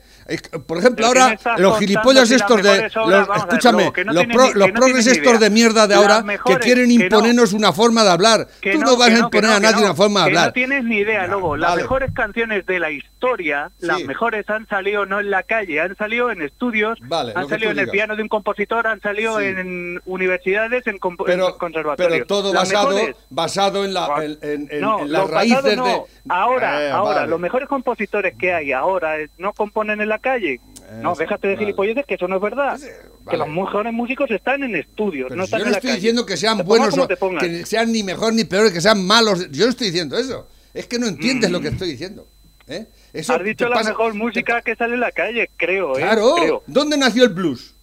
[0.67, 2.71] Por ejemplo, Pero ¿qué me ahora los gilipollas las estos de.
[2.71, 5.95] obras, los- ver, escúchame, que no los, pro- los no progres estos de mierda de
[5.95, 8.47] Las ahora mejores, que quieren imponernos una forma de hablar.
[8.63, 10.47] Tú no, vas a imponer a nadie una forma de hablar.
[10.47, 11.57] No tienes ni idea, Lobo.
[11.57, 11.83] Las Vale.
[11.83, 14.05] mejores canciones de la historia, las Sí.
[14.05, 17.79] mejores han salido no en la calle, han salido en estudios, Vale, han salido en
[17.79, 17.93] el digas.
[17.93, 19.47] piano de un compositor, han salido Sí.
[19.47, 22.13] en universidades, en, pero, en conservatorios.
[22.13, 26.03] pero todo Las basado, mejores- basado en, la, en, en- en- las raíces de...
[26.29, 30.61] Ahora, Eh, ahora, los mejores compositores que hay ahora eh, no componen en la calle.
[31.01, 31.65] no, Eso, déjate de vale.
[31.67, 32.79] gilipolleces que eso no es verdad.
[32.79, 32.93] vale.
[33.31, 35.89] Que los mejores músicos están en estudios, Pero no están yo en no la estoy
[35.91, 36.01] calle.
[36.01, 39.51] diciendo que sean Te buenos o que sean ni mejor ni peor, que sean malos.
[39.51, 40.47] Yo no estoy diciendo eso.
[40.75, 42.27] Es que no entiendes lo que estoy diciendo.
[42.69, 42.87] ¿eh?
[43.13, 46.03] Eso Has dicho la pasa- mejor música que sale en la calle, creo, ¿eh?
[46.03, 46.35] Claro.
[46.37, 46.63] Creo.
[46.67, 47.75] ¿Dónde nació el blues?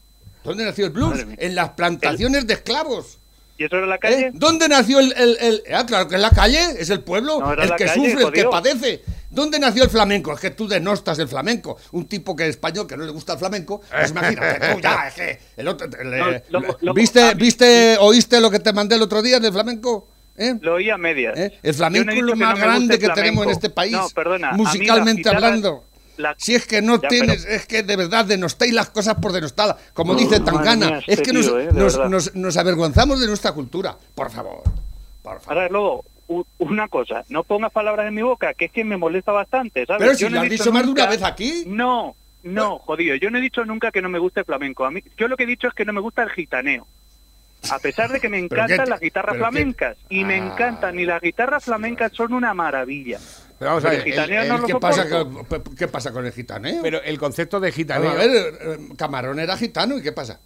[0.43, 1.25] ¿Dónde nació el blues?
[1.37, 3.19] En las plantaciones de esclavos.
[3.57, 3.99] ¿Y eso era en la ¿eh?
[3.99, 4.31] calle?
[4.33, 7.51] ¿Dónde nació el, el- el- Ah, claro que es la calle, es el pueblo, No,
[7.53, 9.01] el que calle, sufre, el que padece.
[9.29, 10.33] ¿Dónde nació el flamenco?
[10.33, 11.77] Es que tú denostas el flamenco.
[11.91, 15.07] Un tipo que es español que no le gusta el flamenco, pues imagínate, tú ya,
[15.07, 15.87] es que el otro,
[16.81, 20.07] No, ¿Viste, viste, oíste lo que te mandé el otro día del flamenco?
[20.37, 20.55] ¿Eh?
[20.61, 21.37] Lo oí a medias.
[21.37, 21.57] ¿Eh?
[21.63, 24.51] El flamenco es lo más no grande que tenemos en este país, No, perdona.
[24.53, 25.83] musicalmente guitarras- hablando.
[26.17, 29.15] la- Si es que no Ya, tienes, pero- es que de verdad denostáis las cosas
[29.21, 29.77] por denostarlas.
[29.93, 33.27] Como dice Tangana, mía, es este que nos, tío, eh, nos, nos- nos avergonzamos de
[33.27, 33.97] nuestra cultura.
[34.15, 34.61] Por favor.
[35.23, 35.57] Por favor.
[35.57, 36.05] Ahora, luego,
[36.57, 40.01] una cosa, no pongas palabras en mi boca, que es que me molesta bastante, ¿sabes?
[40.01, 41.63] Pero si Yo no lo he has dicho más de una vez aquí.
[41.67, 44.85] No, no, jodido, yo no he dicho nunca que no me guste el flamenco.
[44.85, 46.85] A mí, yo lo que he dicho es que no me gusta el gitaneo.
[47.71, 49.97] A pesar de que me ¿Pero qué encantan las guitarras qué- flamencas.
[50.09, 50.45] Y me Ah.
[50.45, 53.19] encantan, y las guitarras flamencas son una maravilla.
[53.57, 56.11] Pero vamos a ver, el gitaneo el- no el- lo ¿Qué pasa, con- ¿Qué pasa
[56.13, 56.81] con el gitaneo?
[56.83, 58.11] pero el concepto de gitaneo...
[58.11, 58.29] a ver,
[58.61, 60.39] eh, Camarón era gitano, ¿y qué pasa?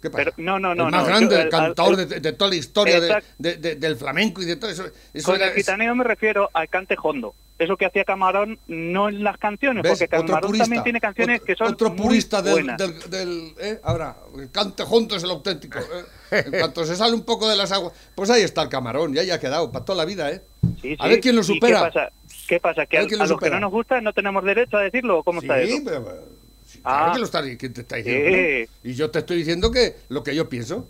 [0.00, 0.24] ¿Qué pasa?
[0.24, 2.50] Pero- no, no, no, El más no, grande, yo- el el- cantador de, de toda
[2.50, 4.84] la historia de- de- del flamenco y de todo eso.
[5.12, 7.34] eso Con era- el gitaneo me refiero al cante hondo.
[7.58, 9.90] Eso que hacía Camarón no en las canciones, ¿Ves?
[9.90, 10.64] porque Camarón purista.
[10.66, 12.78] también tiene canciones Otro- que son Otro muy purista del, buenas.
[12.78, 13.80] del, del- ¿eh?
[13.82, 15.80] Ahora, el cante junto es el auténtico.
[15.80, 16.44] ¿eh?
[16.46, 19.34] En cuanto se sale un poco de las aguas, pues ahí está el camarón, ya
[19.34, 20.40] ha quedado para toda la vida, ¿eh?
[20.80, 21.78] Sí, A ver quién lo ¿Y supera.
[21.80, 22.12] ¿Qué pasa?
[22.46, 22.86] ¿Qué pasa?
[22.86, 25.24] ¿Que A a, los que no nos gusta no tenemos derecho a decirlo?
[25.24, 25.78] ¿Cómo está eso?
[25.84, 26.37] pero,
[26.84, 27.10] Ah.
[27.12, 28.70] que lo está, que te está diciendo.
[28.84, 30.88] Y yo te estoy diciendo que lo que yo pienso.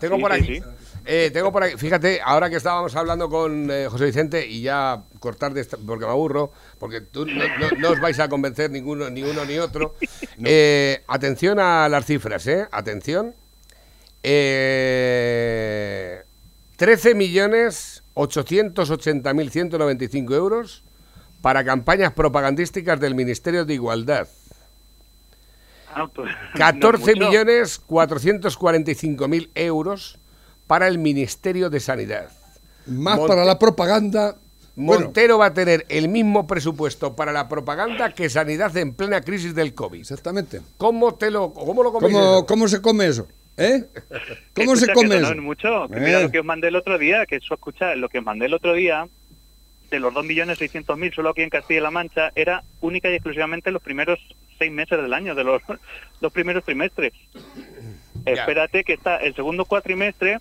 [0.00, 0.56] Tengo Sí, por aquí.
[0.56, 0.62] sí.
[1.04, 5.02] eh, tengo por aquí, fíjate, ahora que estábamos hablando con eh, José Vicente y ya
[5.18, 8.70] cortar de esta, porque me aburro, porque tú no, no- no os vais a convencer
[8.70, 9.94] ninguno, ni uno ni otro.
[10.42, 12.66] Eh, atención a las cifras, ¿eh?
[12.72, 13.34] Atención.
[14.90, 16.22] Eh,
[16.76, 20.82] 13 millones 880 mil 195 euros
[21.42, 24.28] para campañas propagandísticas del Ministerio de Igualdad.
[25.94, 27.26] Ah, pues, no 14 mucho.
[27.28, 30.18] millones 445 mil euros
[30.66, 32.30] para el Ministerio de Sanidad.
[32.86, 34.36] Más Monte- para la propaganda.
[34.76, 39.20] Bueno, Montero va a tener el mismo presupuesto para la propaganda que Sanidad en plena
[39.20, 40.00] crisis del COVID.
[40.00, 40.60] exactamente.
[40.78, 42.46] ¿Cómo, te lo, cómo lo coméis ¿Cómo, eso?
[42.46, 43.26] ¿Cómo se come eso?
[43.56, 43.84] ¿Eh?
[44.54, 45.26] ¿Cómo Escucha, se come que eso?
[45.26, 45.88] No es mucho.
[45.88, 46.22] Que mira Eh.
[46.22, 48.54] lo que os mandé el otro día, que eso escucha, lo que os mandé el
[48.54, 49.06] otro día,
[49.90, 54.18] de los 2.600.000 solo aquí en Castilla-La Mancha, era única y exclusivamente los primeros
[54.60, 55.62] seis meses del año, de los
[56.20, 57.12] dos primeros trimestres.
[58.26, 58.32] Ya.
[58.32, 60.38] Espérate que está el segundo cuatrimestre,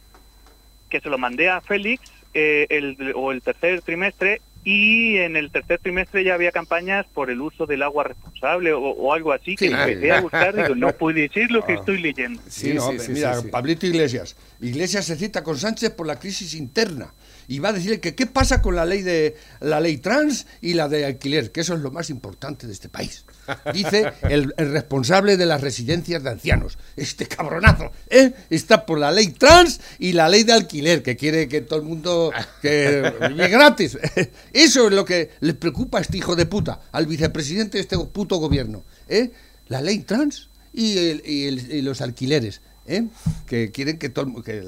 [0.90, 2.04] que se lo mandé a Félix,
[2.34, 7.30] eh, el, o el tercer trimestre, y en el tercer trimestre ya había campañas por
[7.32, 9.74] el uso del agua responsable o, o algo así, que Sí.
[9.74, 11.76] empecé a buscar, digo, no puede decir lo que Ah.
[11.80, 12.42] estoy leyendo.
[12.50, 13.48] Sí, Sí, no, sí, sí, mira, sí, sí.
[13.48, 14.36] Pablito Iglesias.
[14.60, 17.14] Iglesias se cita con Sánchez por la crisis interna
[17.50, 20.76] y va a decirle que qué pasa con la ley de la ley trans y
[20.76, 23.26] la de alquiler, que eso es lo más importante de este país.
[23.74, 26.78] Dice el, responsable de las residencias de ancianos.
[26.96, 28.32] Este cabronazo, ¿eh?
[28.52, 31.86] Está por la ley trans y la ley de alquiler, que quiere que todo el
[31.86, 32.32] mundo
[32.62, 33.12] que
[33.50, 33.98] gratis.
[34.54, 37.98] Eso es lo que le preocupa a este hijo de puta, al vicepresidente de este
[37.98, 39.32] puto gobierno, ¿eh?
[39.68, 43.06] La ley trans y, el- y el- y los alquileres, ¿eh?
[43.48, 44.64] que quieren que todo que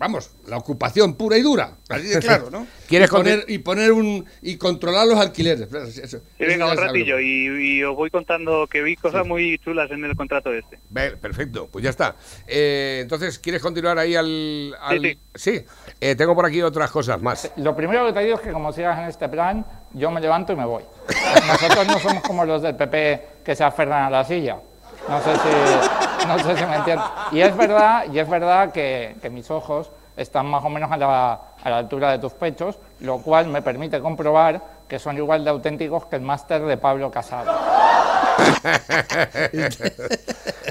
[0.00, 2.66] vamos, la ocupación pura y dura, así de claro, ¿no?
[2.88, 5.72] ¿Quieres y poner, y poner un y controlar los alquileres.
[5.72, 9.58] Eso- eso Y venga, un ratillo, y, y os voy contando que vi cosas muy
[9.58, 10.80] chulas en el contrato este.
[11.20, 12.16] Perfecto, pues ya está.
[12.48, 14.74] Eh, entonces, ¿quieres continuar ahí al...?
[14.80, 15.64] al- Sí, Sí,
[16.00, 17.52] Eh, tengo por aquí otras cosas más.
[17.56, 20.52] Lo primero que te digo es que como sigas en este plan, yo me levanto
[20.52, 20.82] y me voy.
[21.46, 24.58] Nosotros no somos como los del PP que se aferran a la silla.
[25.10, 27.06] No sé si, no sé si me entiendes.
[27.32, 30.96] Y es verdad, y es verdad que, que mis ojos están más o menos a
[30.96, 35.44] la, a la altura de tus pechos, lo cual me permite comprobar que son igual
[35.44, 37.52] de auténticos que el máster de Pablo Casado.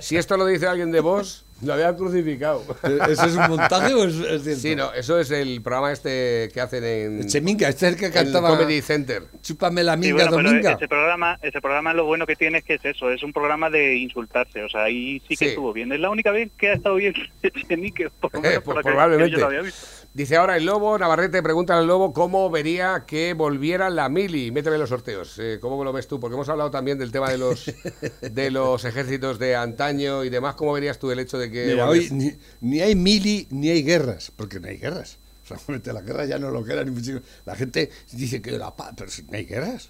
[0.02, 2.63] Si esto lo dice alguien de vos, lo había crucificado.
[3.09, 4.61] ¿Eso es un montaje o es, es cierto?
[4.61, 8.05] Sí, no, eso es el programa este que hacen en Cheminga, este es el que
[8.07, 9.23] el cantaba Comedy Center.
[9.41, 10.71] Chúpame la Sí, minga bueno, pero dominga.
[10.73, 13.69] ese programa, ese programa lo bueno que tiene es que es eso, es un programa
[13.69, 15.45] de insultarse, o sea, ahí sí que Sí.
[15.47, 15.91] estuvo bien.
[15.91, 17.13] Es la única vez que ha estado bien
[17.67, 19.31] Chenique, por lo menos por Pues la probablemente.
[19.31, 19.87] que yo lo había visto.
[20.11, 24.51] Dice ahora el Lobo, Navarrete pregunta al Lobo cómo vería que volviera la mili.
[24.51, 25.37] Méteme en los sorteos.
[25.37, 26.19] Eh, ¿Cómo lo ves tú?
[26.19, 27.71] Porque hemos hablado también del tema de los
[28.21, 30.55] de los ejércitos de antaño y demás.
[30.55, 32.15] ¿Cómo verías tú el hecho de que Mira, hoy volviese?
[32.15, 35.19] ni, ni hay mili ni hay guerras, porque no hay guerras.
[35.49, 37.21] Realmente la guerra ya no lo que era ni muchísimo.
[37.45, 39.89] La gente dice que la paz, pero si no hay guerras.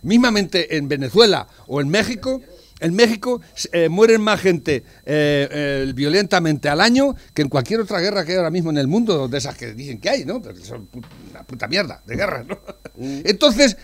[0.00, 2.40] Mismamente en Venezuela o en México,
[2.82, 3.40] en México
[3.72, 8.32] eh, mueren más gente eh, eh, violentamente al año que en cualquier otra guerra que
[8.32, 10.42] hay ahora mismo en el mundo, de esas que dicen que hay, ¿no?
[10.42, 10.88] Pero son
[11.30, 12.58] una puta mierda de guerra, ¿no?
[12.98, 13.76] Entonces,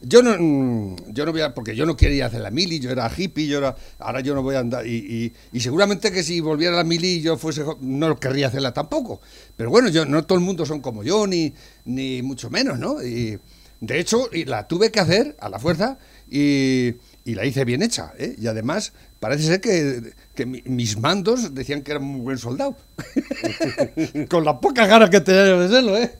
[0.00, 2.90] yo no, mm, yo no voy a, porque yo no quería hacer la mili, yo
[2.90, 6.22] era hippie, yo era, ahora yo no voy a andar, y, y- y seguramente que
[6.22, 9.20] si volviera a la mili yo fuese, no querría hacerla tampoco.
[9.56, 11.54] Pero bueno, yo no todo el mundo son como yo, ni,
[11.86, 13.02] ni mucho menos, ¿no?
[13.02, 13.38] Y
[13.80, 15.98] de hecho, y la tuve que hacer a la fuerza
[16.30, 16.94] y,
[17.26, 18.34] y la hice bien hecha, ¿eh?
[18.38, 22.76] Y además, parece ser que, que mi- mis mandos decían que era un buen soldado.
[24.30, 26.12] Con las pocas ganas que tenía de serlo, ¿eh?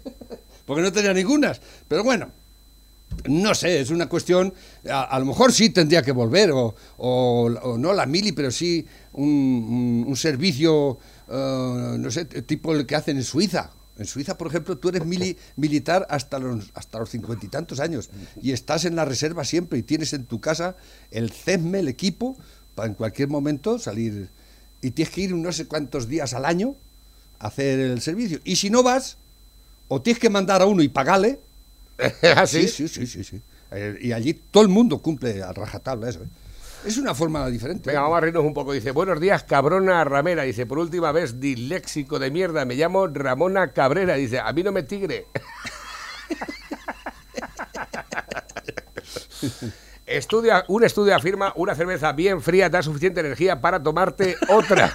[0.67, 1.61] Porque no tenía ningunas.
[1.89, 2.31] Pero bueno,
[3.29, 4.53] no sé, es una cuestión,
[4.91, 8.85] a, lo mejor sí tendría que volver, o, o- o no la mili, pero sí
[9.13, 10.99] un, un- un servicio,
[11.31, 13.71] eh, no sé, tipo el que hacen en Suiza.
[13.99, 17.81] En Suiza, por ejemplo, tú eres mili- militar hasta los hasta los cincuenta y tantos
[17.81, 18.11] años
[18.43, 20.77] y estás en la reserva siempre y tienes en tu casa
[21.11, 22.37] el CESME, el equipo,
[22.75, 24.29] para en cualquier momento salir.
[24.83, 26.75] Y tienes que ir no sé cuántos días al año
[27.39, 28.39] a hacer el servicio.
[28.45, 29.17] Y si no vas,
[29.89, 31.41] o tienes que mandar a uno y pagarle,
[32.37, 32.69] ¿Ah, sí?
[32.69, 33.25] Sí, sí, sí, sí.
[33.25, 33.41] sí.
[33.71, 36.23] Eh, y allí todo el mundo cumple a rajatabla eso.
[36.23, 36.27] ¿eh?
[36.87, 37.91] Es una forma diferente.
[37.91, 38.73] Venga, vamos a reírnos un poco.
[38.73, 40.45] Dice, buenos días, cabrona Ramera.
[40.45, 42.65] Dice, por última vez, disléxico de mierda.
[42.65, 44.15] Me llamo Ramona Cabrera.
[44.15, 45.27] Dice, a mí no me tigre.
[50.07, 54.93] Estudia, un estudio afirma una cerveza bien fría da suficiente energía para tomarte otra.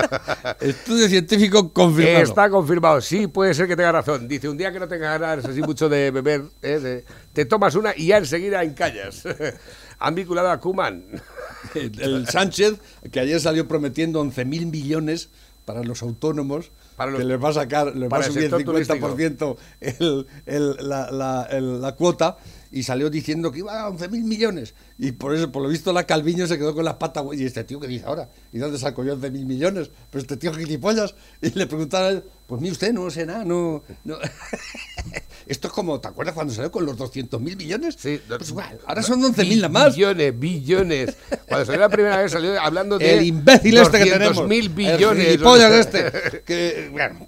[0.60, 2.24] Estudio científico confirmado.
[2.24, 4.26] Está confirmado, sí, puede ser que tenga razón.
[4.26, 6.80] Dice, un día que no tengas ganas así mucho de beber, ¿eh?
[6.80, 9.22] de- te tomas una y ya enseguida encallas.
[9.98, 11.04] Han vinculado a Kuman.
[11.74, 12.74] El, Sánchez,
[13.10, 15.28] que ayer salió prometiendo 11.000 millones
[15.64, 18.50] para los autónomos, Para los- que les va a sacar, les va a subir el
[18.50, 22.38] sector 50% el, el- la, la- el- la cuota,
[22.70, 24.74] y salió diciendo que iba a 11.000 millones.
[24.98, 27.24] Y por eso, por lo visto, la Calviño se quedó con las patas.
[27.32, 28.28] ¿Y este tío qué dice ahora?
[28.52, 29.90] ¿Y dónde sacó yo 11.000 millones?
[30.10, 31.14] Pero este tío gilipollas.
[31.42, 33.84] Y le preguntaron pues mire usted, no sé nada, no...
[34.04, 34.16] no".
[35.46, 37.96] Esto es como, ¿te acuerdas cuando salió con los 200.000 millones?
[37.98, 39.94] Sí, Pues igual, ahora son 11.000 nada más.
[39.96, 41.16] Billones, billones.
[41.46, 44.48] Cuando salió la primera vez salió hablando de el imbécil este que tenemos.
[44.48, 45.24] mil billones.
[45.24, 46.42] El gilipollas este.
[46.44, 47.26] Que, bueno,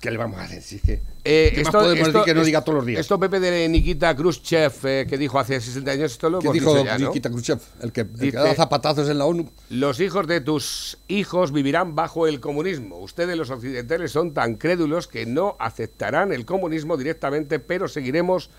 [0.00, 0.62] ¿qué le vamos a hacer?
[0.62, 3.00] Si es que, Eh, ¿Qué más podemos decir que no es- diga todos los días?
[3.00, 6.72] Esto Pepe de Nikita Khrushchev, eh, que dijo hace 60 años, esto lo ¿Qué dijo
[6.72, 7.08] dicho ya, ¿no?
[7.08, 7.58] Nikita Khrushchev?
[7.82, 9.50] El que, el que da zapatazos en la ONU.
[9.68, 12.98] Los hijos de tus hijos vivirán bajo el comunismo.
[12.98, 18.50] Ustedes los occidentales son tan crédulos que no aceptarán el comunismo directamente, pero seguiremos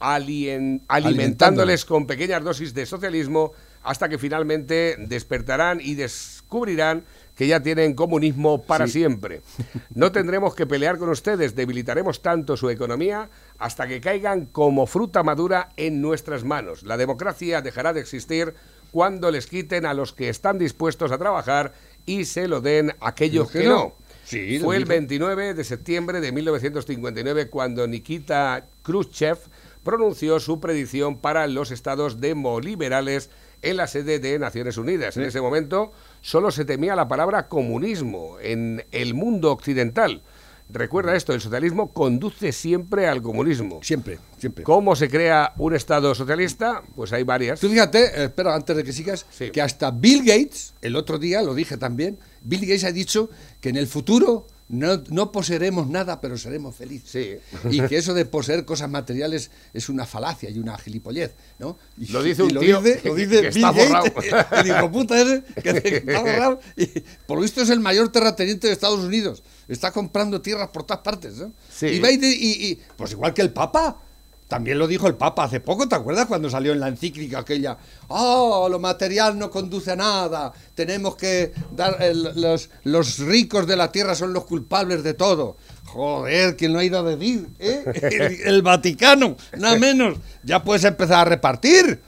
[0.00, 3.52] alien- alimentándoles con pequeñas dosis de socialismo
[3.82, 7.04] hasta que finalmente despertarán y descubrirán
[7.38, 8.94] que ya tienen comunismo para Sí.
[8.94, 9.42] siempre.
[9.94, 15.22] No tendremos que pelear con ustedes, debilitaremos tanto su economía hasta que caigan como fruta
[15.22, 16.82] madura en nuestras manos.
[16.82, 18.54] La democracia dejará de existir
[18.90, 21.74] cuando les quiten a los que están dispuestos a trabajar
[22.06, 23.74] y se lo den a aquellos Los que que no.
[23.74, 23.94] no.
[24.24, 24.90] Sí, Fue el dijo.
[24.90, 29.38] 29 de septiembre de 1959 cuando Nikita Khrushchev
[29.84, 33.30] pronunció su predicción para los estados demoliberales
[33.62, 35.16] en la sede de Naciones Unidas.
[35.16, 40.22] En ese momento solo se temía la palabra comunismo en el mundo occidental.
[40.70, 43.80] Recuerda esto, el socialismo conduce siempre al comunismo.
[43.82, 44.64] Siempre, siempre.
[44.64, 46.82] ¿Cómo se crea un Estado socialista?
[46.94, 47.58] Pues hay varias.
[47.58, 49.50] Tú fíjate, eh, espera, antes de que sigas, Sí.
[49.50, 53.30] que hasta Bill Gates, el otro día lo dije también, Bill Gates ha dicho
[53.62, 57.10] que en el futuro no, no poseeremos nada, pero seremos felices.
[57.10, 57.68] Sí.
[57.70, 61.78] Y que eso de poseer cosas materiales es una falacia y una gilipollez, ¿no?
[61.96, 65.20] Y- Lo dice y un lo tío dice, que- lo dice que Bill Gates, puta
[65.20, 66.60] ese, que, que está borrado.
[66.76, 66.86] Y
[67.26, 69.42] por lo visto es el mayor terrateniente de Estados Unidos.
[69.68, 71.52] Está comprando tierras por todas partes, ¿no?
[71.74, 71.86] Sí.
[71.86, 74.02] Y- y- pues igual que el Papa.
[74.48, 77.76] También lo dijo el Papa hace poco, ¿te acuerdas cuando salió en la encíclica aquella?
[78.08, 80.52] Oh, lo material no conduce a nada.
[80.74, 85.58] Tenemos que dar el- los, los ricos de la tierra son los culpables de todo.
[85.84, 87.46] Joder, ¿quién lo ha ido a decir?
[87.58, 87.84] ¿eh?
[88.42, 90.16] El, el Vaticano, nada menos.
[90.42, 92.00] Ya puedes empezar a repartir.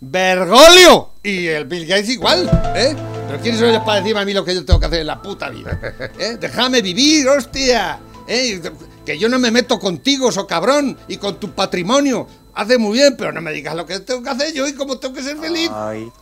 [0.00, 2.94] Bergoglio y el Bill Gates igual, ¿eh?
[3.26, 5.22] Pero quién soy para decirme a mí lo que yo tengo que hacer en la
[5.22, 5.80] puta vida,
[6.18, 6.36] ¿eh?
[6.38, 8.60] Déjame vivir, hostia, ¿eh?
[9.04, 12.26] Que yo no me meto contigo, so cabrón, y con tu patrimonio.
[12.54, 14.98] Hace muy bien, pero no me digas lo que tengo que hacer yo y cómo
[14.98, 15.70] tengo que ser feliz.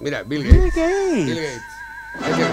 [0.01, 0.75] Mira, Bill Gates.
[1.27, 1.63] Bill Gates.
[2.21, 2.51] Ahí tiene.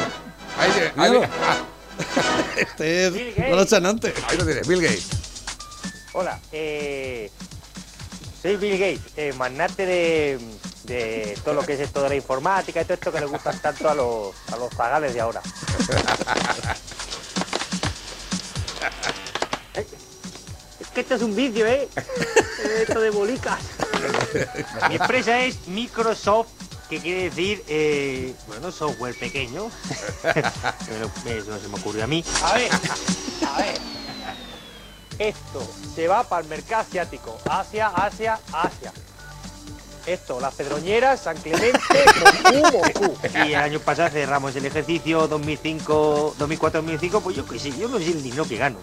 [0.58, 0.88] Ahí tiene.
[0.88, 1.24] Ahí, Míralo.
[1.42, 1.58] ah,
[2.58, 3.50] Este es Bill Gates.
[3.50, 4.14] no lo echan antes.
[4.28, 5.08] ahí lo tiene, Bill Gates.
[6.14, 7.32] Hola, eh,
[8.42, 10.40] soy Bill Gates, eh, magnate de,
[10.84, 13.52] de todo lo que es esto de la informática y todo esto que le gusta
[13.54, 15.42] tanto a los, a los zagales de ahora.
[21.00, 21.88] Es que esto es un vídeo, ¿eh?
[22.82, 23.60] Esto de bolicas.
[24.90, 26.50] Mi empresa es Microsoft,
[26.90, 29.68] que quiere decir, eh, bueno, software pequeño.
[31.26, 32.22] Eso no se me ocurrió a mí.
[32.44, 32.70] A ver,
[33.48, 33.78] a ver.
[35.20, 37.38] Esto se va para el mercado asiático.
[37.50, 38.92] Asia, Asia, Asia.
[40.06, 41.80] Esto, las pedroñeras, San Clemente,
[42.44, 43.18] Moscú, Moscú.
[43.36, 48.00] Y el año pasado cerramos el ejercicio 2005, 2004-2005, pues yo qué sé, yo no
[48.00, 48.80] sé el dinero que gano.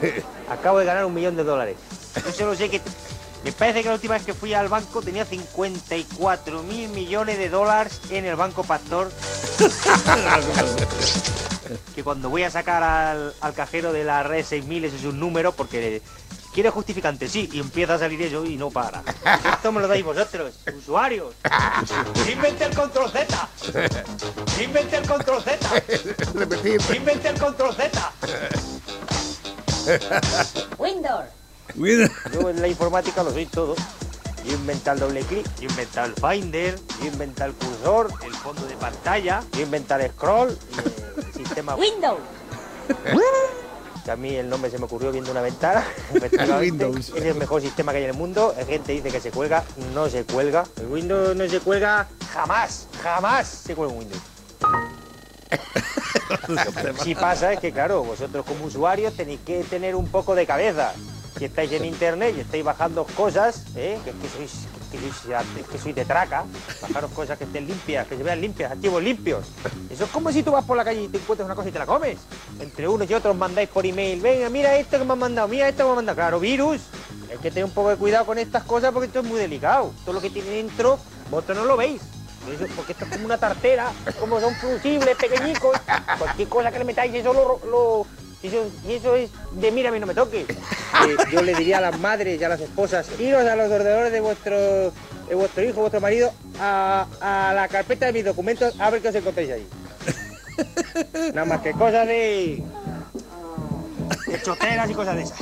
[0.48, 1.76] Acabo de ganar un millón de dólares.
[2.24, 2.80] Yo solo sé que...
[3.44, 7.48] Me parece que la última vez que fui al banco tenía 54 mil millones de
[7.48, 9.12] dólares en el Banco Pastor.
[11.94, 15.20] que cuando voy a sacar al, al cajero de la red 6000 ese es un
[15.20, 16.02] número porque
[16.58, 19.04] quiere justificante, sí, y empieza a salir eso y no para.
[19.52, 21.32] Esto me lo dais vosotros, usuarios.
[22.28, 23.48] Inventé el control Z.
[24.60, 25.84] Inventé el control Z.
[26.96, 28.12] Inventé el control Z.
[30.78, 31.24] Windows.
[32.32, 33.74] Yo en la informática lo soy todo.
[34.44, 38.66] Yo inventé el doble clic, yo inventé el Finder, yo inventé el cursor, el fondo
[38.66, 42.20] de pantalla, yo inventé el scroll, y el sistema Windows.
[44.04, 45.84] que a mí el nombre se me ocurrió viendo una ventana.
[46.60, 47.10] Windows.
[47.10, 48.54] Es el mejor sistema que hay en el mundo.
[48.56, 50.64] La gente dice que se cuelga, no se cuelga.
[50.76, 54.22] El Windows no se cuelga jamás, jamás se cuelga un Windows.
[57.02, 60.92] Sí pasa es que, claro, vosotros como usuarios tenéis que tener un poco de cabeza.
[61.38, 63.98] Si estáis en internet y estáis bajando cosas, ¿eh?
[64.04, 66.44] que, que sois, que, sois, que sois de traca,
[66.82, 69.46] bajaros cosas que estén limpias, que se vean limpias, archivos limpios.
[69.88, 71.72] Eso es como si tú vas por la calle y te encuentras una cosa y
[71.72, 72.18] te la comes.
[72.58, 75.68] Entre unos y otros mandáis por email, venga, mira esto que me han mandado, mira
[75.68, 76.16] esto que me han mandado.
[76.16, 76.80] Claro, virus.
[77.30, 79.92] Hay que tener un poco de cuidado con estas cosas porque esto es muy delicado.
[80.04, 80.98] Todo lo que tiene dentro,
[81.30, 82.00] vosotros no lo veis.
[82.76, 85.76] Porque esto es como una tartera, como son fusibles, pequeñicos.
[86.18, 87.60] Cualquier cosa que le metáis, eso lo...
[87.68, 88.06] lo-
[88.40, 90.46] eso, y eso es de mira, a mí no me toques.
[91.06, 94.10] Eh, yo le diría a las madres y a las esposas, iros a los ordenadores
[94.10, 94.56] de vuestro,
[95.28, 99.08] de vuestro hijo, vuestro marido, a, a la carpeta de mis documentos, a ver qué
[99.10, 99.68] os encontráis ahí.
[101.34, 102.64] Nada más que cosas de...
[104.26, 105.38] de choteras y cosas de esas.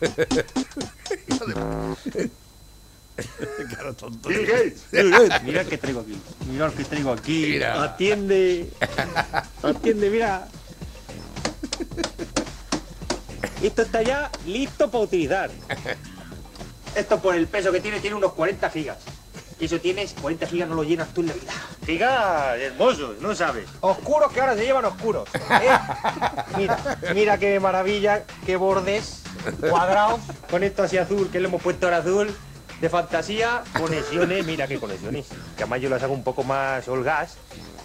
[5.42, 6.18] Mira el que traigo aquí.
[6.50, 7.46] Mira el que traigo aquí.
[7.50, 7.82] Mira.
[7.82, 8.70] Atiende.
[9.62, 10.48] Atiende, mira.
[13.62, 15.50] Esto está ya listo para utilizar.
[16.94, 18.98] Esto por el peso que tiene, tiene unos 40 gigas.
[19.60, 21.52] Y eso tienes, 40 gigas no lo llenas tú en la vida.
[21.84, 23.68] Gigas hermosos, no sabes.
[23.80, 25.28] Oscuros que ahora se llevan oscuros.
[25.34, 25.78] ¿eh?
[26.56, 29.22] Mira, mira qué maravilla, qué bordes.
[29.52, 30.18] Cuadrado,
[30.50, 32.30] con esto así azul, que le hemos puesto ahora azul,
[32.80, 35.26] de fantasía, conexiones, mira qué conexiones.
[35.56, 37.36] Que además yo las hago un poco más holgas,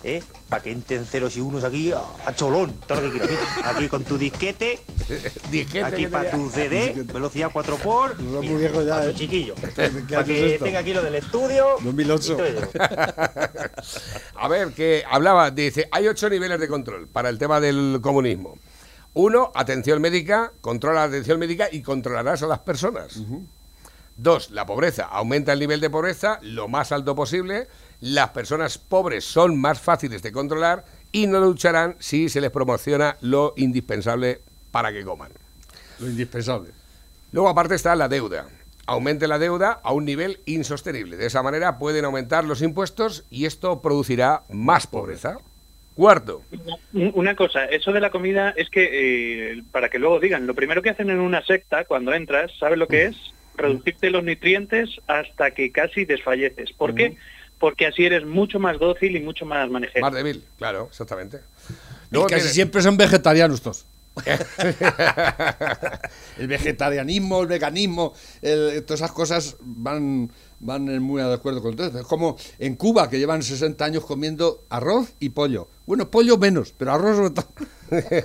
[0.04, 0.22] ¿eh?
[0.50, 3.40] Para que entren ceros y unos aquí a, a cholón, todo lo que quieras.
[3.58, 4.80] Mira, Aquí con tu disquete,
[5.50, 9.16] Disquete aquí para tu CD, velocidad 4 por muy viejo ya, para tu ¿eh?
[9.16, 9.56] chiquillo.
[9.76, 10.66] ¿Qué Para que esto?
[10.66, 11.78] tenga aquí lo del estudio.
[11.82, 12.34] 2008.
[12.34, 12.70] y todo eso.
[14.36, 18.58] A ver, que hablaba, dice, hay ocho niveles de control para el tema del comunismo.
[19.14, 23.20] Uno, atención médica, controla la atención médica y controlarás a las personas.
[24.18, 25.06] Dos, la pobreza.
[25.06, 27.68] Aumenta el nivel de pobreza lo más alto posible.
[28.00, 33.18] Las personas pobres son más fáciles de controlar y no lucharán si se les promociona
[33.22, 34.42] lo indispensable
[34.72, 35.32] para que coman.
[36.00, 36.72] Lo indispensable.
[37.32, 38.48] Luego, aparte, está la deuda.
[38.86, 41.18] Aumente la deuda a un nivel insostenible.
[41.18, 45.38] De esa manera pueden aumentar los impuestos y esto producirá más pobreza.
[45.96, 46.42] Cuarto,
[46.94, 50.82] Una cosa, eso de la comida es que, eh, para que luego digan, lo primero
[50.82, 53.16] que hacen en una secta cuando entras, ¿sabes lo que es?
[53.56, 56.74] Reducirte los nutrientes hasta que casi desfalleces.
[56.74, 57.16] ¿Por qué?
[57.60, 60.02] Porque así eres mucho más dócil y mucho más manejero.
[60.04, 61.42] más débil, claro, exactamente.
[62.12, 63.86] Y casi tiene- siempre son vegetarianos todos.
[66.38, 70.30] el vegetarianismo, el veganismo, el- todas esas cosas van,
[70.64, 72.00] van muy de acuerdo con todo.
[72.00, 75.68] Es como en Cuba, que llevan 60 años comiendo arroz y pollo.
[75.86, 77.48] Bueno, pollo menos, pero arroz todo.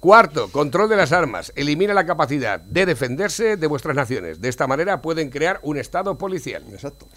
[0.00, 1.52] Cuarto, control de las armas.
[1.56, 4.40] Elimina la capacidad de defenderse de vuestras naciones.
[4.40, 6.64] De esta manera pueden crear un estado policial.
[6.70, 7.08] Exacto.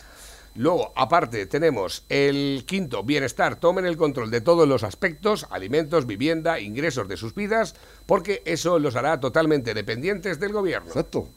[0.56, 3.58] Luego, aparte, tenemos el quinto, bienestar.
[3.58, 8.80] Tomen el control de todos los aspectos, alimentos, vivienda, ingresos de sus vidas, porque eso
[8.80, 10.90] los hará totalmente dependientes del gobierno.
[10.90, 11.30] Exacto.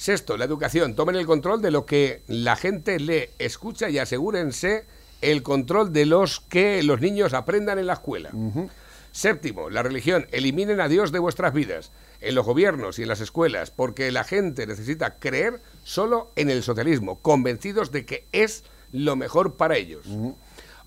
[0.00, 0.94] Sexto, la educación.
[0.94, 4.86] Tomen el control de lo que la gente lee, escucha y asegúrense
[5.20, 8.30] el control de los que los niños aprendan en la escuela.
[9.12, 10.26] Séptimo, la religión.
[10.32, 11.92] Eliminen a Dios de vuestras vidas,
[12.22, 16.62] en los gobiernos y en las escuelas, porque la gente necesita creer solo en el
[16.62, 20.06] socialismo, convencidos de que es lo mejor para ellos.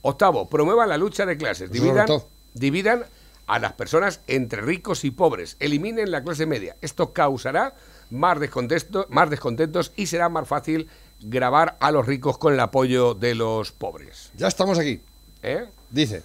[0.02, 1.70] Octavo, promuevan la lucha de clases.
[1.70, 2.08] Dividan,
[2.56, 3.06] dividan
[3.46, 5.56] a las personas entre ricos y pobres.
[5.60, 6.78] Eliminen la clase media.
[6.82, 7.76] Esto causará
[8.14, 10.88] más, descontento- más descontentos y será más fácil
[11.20, 14.32] grabar a los ricos con el apoyo de los pobres.
[14.36, 15.02] Ya estamos aquí.
[15.42, 15.66] ¿Eh?
[15.90, 16.24] Dice.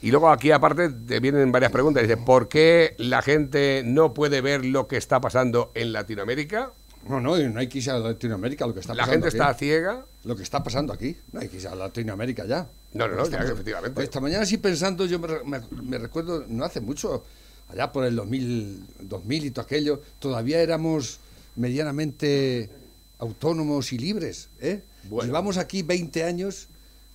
[0.00, 2.02] Y luego aquí aparte te vienen varias preguntas.
[2.04, 6.72] Dice, ¿por qué la gente no puede ver lo que está pasando en Latinoamérica?
[7.08, 9.48] No, no, no hay que irse a Latinoamérica, lo que está ¿La pasando gente está
[9.50, 9.58] aquí.
[9.60, 10.04] ciega?
[10.24, 11.16] Lo que está pasando aquí.
[11.32, 12.68] No hay que irse a Latinoamérica ya.
[12.92, 14.02] No, no, no, está ya, efectivamente.
[14.02, 17.24] Esta mañana sí pensando, yo me, me- me recuerdo, no hace mucho,
[17.68, 21.20] allá por el 2000, 2000 y todo aquello, todavía éramos
[21.56, 22.70] medianamente
[23.18, 24.48] autónomos y libres.
[24.60, 24.82] ¿eh?
[25.04, 25.26] Bueno.
[25.26, 26.68] Llevamos aquí 20 años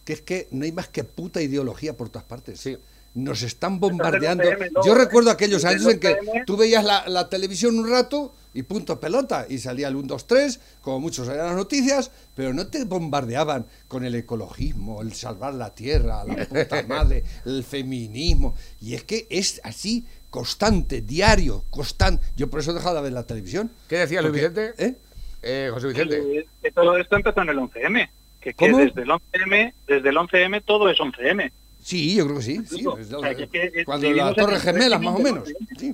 [0.06, 2.60] que es que no hay más que puta ideología por todas partes.
[2.60, 2.78] Sí.
[3.16, 4.44] Nos están bombardeando.
[4.44, 6.46] Desde el 11M, Yo recuerdo aquellos años en que 11M.
[6.46, 10.28] tú veías la, la televisión un rato y punto pelota y salía el 1, 2,
[10.28, 15.54] 3, como muchos eran las noticias, pero no te bombardeaban con el ecologismo, el salvar
[15.54, 18.56] la tierra, la puta madre, el feminismo.
[18.82, 22.26] Y es que es así, constante, diario, constante.
[22.36, 23.70] Yo por eso he dejado de ver la televisión.
[23.88, 24.74] ¿Qué decía Luis Vicente?
[24.80, 24.96] ¿Eh?
[25.44, 26.18] Eh, José Vicente.
[26.40, 28.10] Eh, que todo esto empezó en el 11M.
[28.42, 28.80] Que, que ¿Cómo?
[28.80, 31.52] desde el 11M, desde el 11M todo es 11M.
[31.80, 32.62] Sí, yo creo que sí.
[32.68, 35.48] sí, o la- sea, que- que, eh, cuando las Torres el Gemelas, más o menos.
[35.78, 35.94] Sí.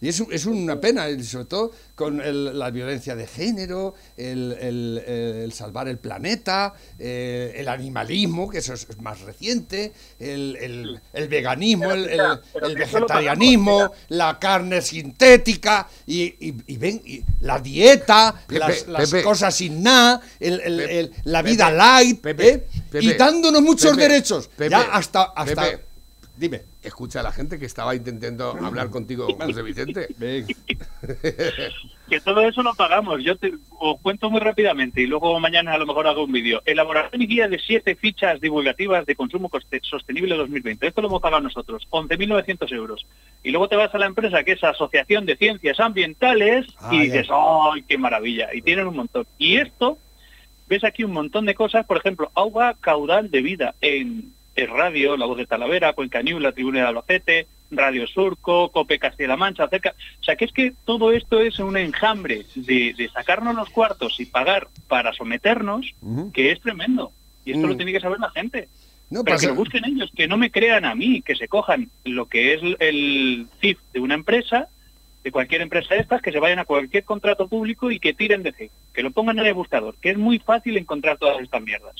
[0.00, 4.56] Y es, es una pena, y sobre todo con el- la violencia de género, el,
[4.60, 5.02] el-
[5.44, 11.28] el salvar el planeta, eh, el animalismo, que eso es más reciente, el, el- el
[11.28, 12.04] veganismo, el,
[12.76, 19.22] vegetarianismo, la carne sintética, y, y- y ven, y la dieta, Pepe, las, las Pepe.
[19.24, 22.66] cosas sin nada, el- el- Pepe, el- la vida light, ¿eh?
[23.00, 24.48] Y dándonos muchos derechos.
[24.70, 25.22] Ya hasta...
[25.24, 25.62] hasta.
[26.38, 26.62] Dime.
[26.82, 30.08] Escucha a la gente que estaba intentando hablar contigo, José Vicente.
[30.18, 30.46] Ven.
[32.08, 33.22] Que todo eso lo pagamos.
[33.22, 36.62] Yo te os cuento muy rápidamente y luego mañana a lo mejor hago un vídeo.
[36.64, 40.86] Elaboración y guía de siete fichas divulgativas de consumo coste- sostenible 2020.
[40.86, 43.06] Esto lo hemos pagado nosotros, 11.900 euros.
[43.42, 47.00] Y luego te vas a la empresa que es Asociación de Ciencias Ambientales Ah, y
[47.00, 48.54] dices, ¡ay, qué maravilla!
[48.54, 49.26] Y tienen un montón.
[49.36, 49.98] Y esto,
[50.66, 54.32] ves aquí un montón de cosas, por ejemplo, agua caudal de vida en,
[54.62, 58.98] en radio, La Voz de Talavera, Cuenca News, La Tribuna de Albacete, Radio Surco, Cope
[58.98, 59.94] Castilla-La Mancha, cerca.
[60.20, 64.18] O sea, que es que todo esto es un enjambre de, de sacarnos los cuartos
[64.20, 65.94] y pagar para someternos,
[66.32, 67.12] que es tremendo.
[67.44, 67.70] Y esto Mm.
[67.70, 68.68] lo tiene que saber la gente.
[69.10, 71.48] No Pero pasa- que lo busquen ellos, que no me crean a mí, que se
[71.48, 74.68] cojan lo que es el CIF de una empresa,
[75.24, 78.42] de cualquier empresa de estas, que se vayan a cualquier contrato público y que tiren
[78.42, 81.62] de CIF, que lo pongan en el buscador, que es muy fácil encontrar todas estas
[81.62, 81.94] mierdas.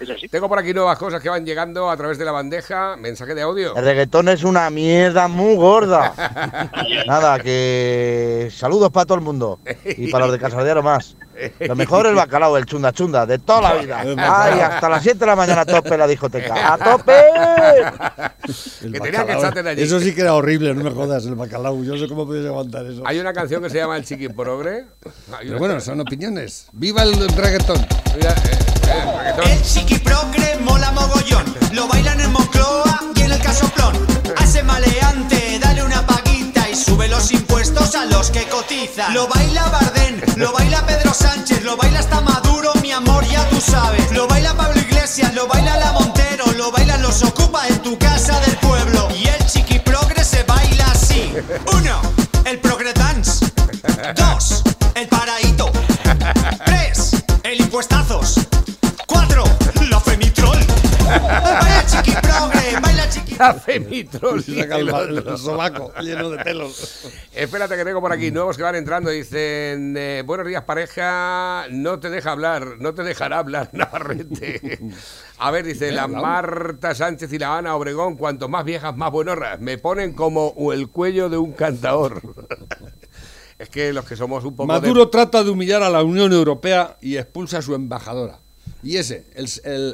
[0.00, 0.28] Es así.
[0.28, 2.96] Tengo por aquí nuevas cosas que van llegando a través de la bandeja.
[2.96, 3.76] Mensaje de audio.
[3.76, 6.12] El reggaetón es una mierda muy gorda.
[7.06, 9.60] Nada, que saludos para todo el mundo.
[9.84, 11.16] Y para los de Casaldero más.
[11.60, 14.00] Lo mejor el bacalao, el chunda chunda, de toda la vida.
[14.00, 16.74] Ay, hasta las 7 de la mañana a tope la discoteca.
[16.74, 17.12] ¡A tope!
[18.82, 19.82] El Que tenía que de allí.
[19.82, 21.82] Eso sí que era horrible, no me jodas, el bacalao.
[21.82, 23.02] Yo no sé cómo podéis aguantar eso.
[23.06, 24.86] Hay una canción que se llama El Chiqui Progre.
[25.38, 26.68] Hay Pero bueno, son opiniones.
[26.72, 27.86] ¡Viva el reggaetón!
[28.16, 28.58] Mira, eh,
[28.88, 29.50] eh, reggaetón.
[29.50, 31.54] El chiqui progre mola mogollón.
[31.72, 33.94] Lo bailan en Moncloa y en el casoplón.
[34.36, 34.62] A ese
[38.10, 39.14] los que cotizan.
[39.14, 43.60] Lo baila Bardén, lo baila Pedro Sánchez, lo baila hasta Maduro, mi amor, ya tú
[43.60, 44.10] sabes.
[44.12, 48.38] Lo baila Pablo Iglesias, lo baila La Montero, lo bailan los ocupa en tu casa
[48.40, 49.08] del pueblo.
[49.14, 51.32] Y el chiqui progre se baila así.
[51.72, 52.00] Uno,
[52.44, 53.44] el progre dance.
[54.16, 54.62] Dos,
[54.94, 55.70] el paraíto.
[56.64, 58.46] Tres, el impuestazos.
[63.38, 64.44] Baila chiqui La Femitrol.
[64.46, 64.88] Y saca el,
[65.28, 67.06] el sobaco lleno de pelos.
[67.32, 69.10] Espérate que tengo por aquí nuevos que van entrando.
[69.10, 74.80] Dicen, eh, buenos días pareja, no te deja hablar, no te dejará hablar Navarrete.
[75.38, 79.60] A ver, dice la Marta Sánchez y la Ana Obregón, cuanto más viejas, más buenorras.
[79.60, 82.22] Me ponen como el cuello de un cantador.
[83.58, 84.72] es que los que somos un poco...
[84.72, 88.40] de- Maduro trata de humillar a la Unión Europea y expulsa a su embajadora.
[88.84, 89.48] Y ese, el,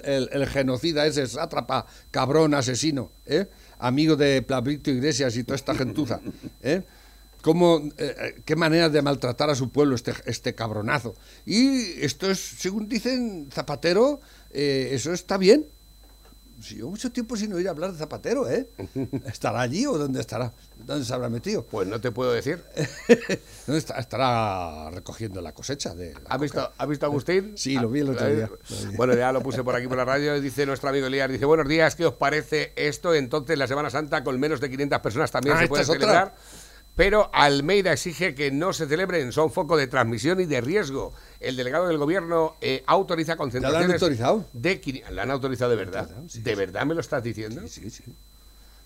[0.04, 3.46] el- el- genocida, ese sátrapa, cabrón, asesino, ¿eh?
[3.78, 6.20] amigo de Plavito Iglesias y toda esta gentuza,
[6.62, 6.82] ¿eh?
[7.42, 11.14] Cómo, eh, eh, qué manera de maltratar a su pueblo este, este cabronazo.
[11.46, 14.20] Y esto es, según dicen Zapatero,
[14.50, 15.64] eh, eso está bien.
[16.60, 18.68] Si yo mucho tiempo sin oír hablar de Zapatero, ¿eh?
[19.26, 20.52] ¿Estará allí o dónde estará?
[20.76, 21.64] ¿Dónde se habrá metido?
[21.64, 22.62] Pues no te puedo decir.
[23.66, 27.52] ¿Dónde está- estará recogiendo la cosecha de la ¿Has visto, ¿Has visto Agustín?
[27.56, 28.50] Sí, lo vi el otro día.
[28.90, 28.96] Vi.
[28.96, 30.40] Bueno, ya lo puse por aquí por la radio.
[30.40, 33.14] Dice nuestro amigo Elías, dice, buenos días, ¿qué os parece esto?
[33.14, 35.94] Entonces, la Semana Santa con menos de 500 personas también Ah, se puede otra.
[35.94, 36.34] celebrar.
[36.96, 41.14] Pero Almeida exige que no se celebren, son foco de transmisión y de riesgo.
[41.40, 43.94] El delegado del gobierno eh, autoriza concentraciones.
[43.94, 44.44] autorizado?
[44.52, 46.08] De, ¿La han autorizado de verdad?
[46.08, 47.66] ¿De verdad me lo estás diciendo?
[47.66, 48.04] Sí, sí.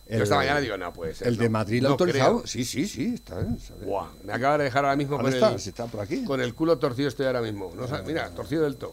[0.08, 1.22] Yo esta mañana digo, no, pues.
[1.22, 2.36] El de Madrid lo ha no autorizado.
[2.38, 2.46] creo.
[2.46, 3.14] Sí, sí, sí.
[3.14, 3.40] Está.
[3.84, 6.24] Buah, me acaba de dejar ahora mismo con el, Si está por aquí.
[6.24, 7.72] con el culo torcido estoy ahora mismo.
[7.74, 8.92] No sabe- mira, torcido del todo.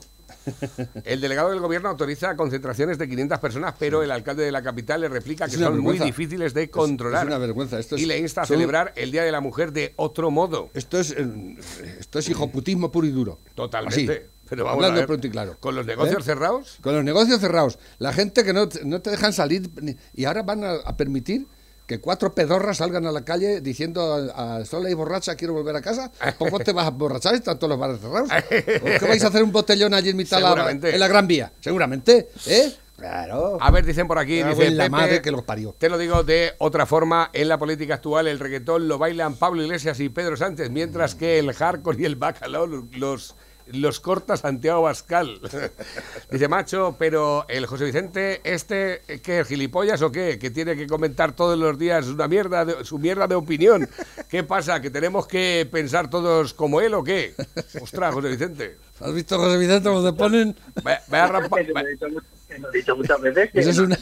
[1.03, 5.01] El delegado del gobierno autoriza concentraciones de 500 personas, pero el alcalde de la capital
[5.01, 7.23] le replica Es que son muy difíciles de controlar.
[7.23, 7.79] Es, una vergüenza.
[7.79, 10.31] Esto es, y le insta a son- celebrar el Día de la Mujer de otro
[10.31, 10.69] modo.
[10.73, 11.55] Esto es, eh,
[11.99, 13.39] esto es hijoputismo puro y duro.
[13.55, 14.11] Totalmente.
[14.11, 14.21] Así.
[14.49, 15.55] Pero vamos Hablando a ver, pronto y claro.
[15.59, 16.25] ¿Con los negocios ¿Eh?
[16.25, 16.77] cerrados?
[16.81, 17.79] Con los negocios cerrados.
[17.99, 19.69] La gente que no, te- no te dejan salir
[20.13, 21.47] y ahora van a, a permitir
[21.91, 25.75] que cuatro pedorras salgan a la calle diciendo a, a sola y borracha quiero volver
[25.75, 26.09] a casa.
[26.37, 27.35] ¿Cómo te vas a borrachar?
[27.35, 28.29] Están todos los bares cerrados.
[28.31, 31.27] ¿O qué vais a hacer un botellón allí en mitad de la, en la Gran
[31.27, 31.51] Vía?
[31.59, 32.29] Seguramente.
[32.45, 32.73] ¿Eh?
[33.02, 33.58] Claro.
[33.60, 35.74] A ver, dicen por aquí, cago dice la Pepe, madre que los parió.
[35.78, 39.64] Te lo digo de otra forma, en la política actual el reggaetón lo bailan Pablo
[39.64, 43.36] Iglesias y Pedro Sánchez, mientras que el hardcore y el bacalao los,
[43.72, 45.39] los corta Santiago Bascal.
[46.32, 50.38] Dice Macho, pero el José Vicente, este, ¿qué, gilipollas o qué?
[50.39, 53.89] Que tiene que comentar todos los días una mierda de- su mierda de opinión.
[54.30, 54.80] ¿Qué pasa?
[54.82, 57.34] ¿Que tenemos que pensar todos como él o qué?
[57.82, 58.78] Ostras, José Vicente.
[58.99, 60.56] ¿Has visto, José Vicente, cómo te ponen?
[60.84, 61.60] Vaya, vaya rampa-
[62.60, 63.52] lo he dicho mu- que lo he dicho muchas veces.
[63.52, 63.97] que Esa es una-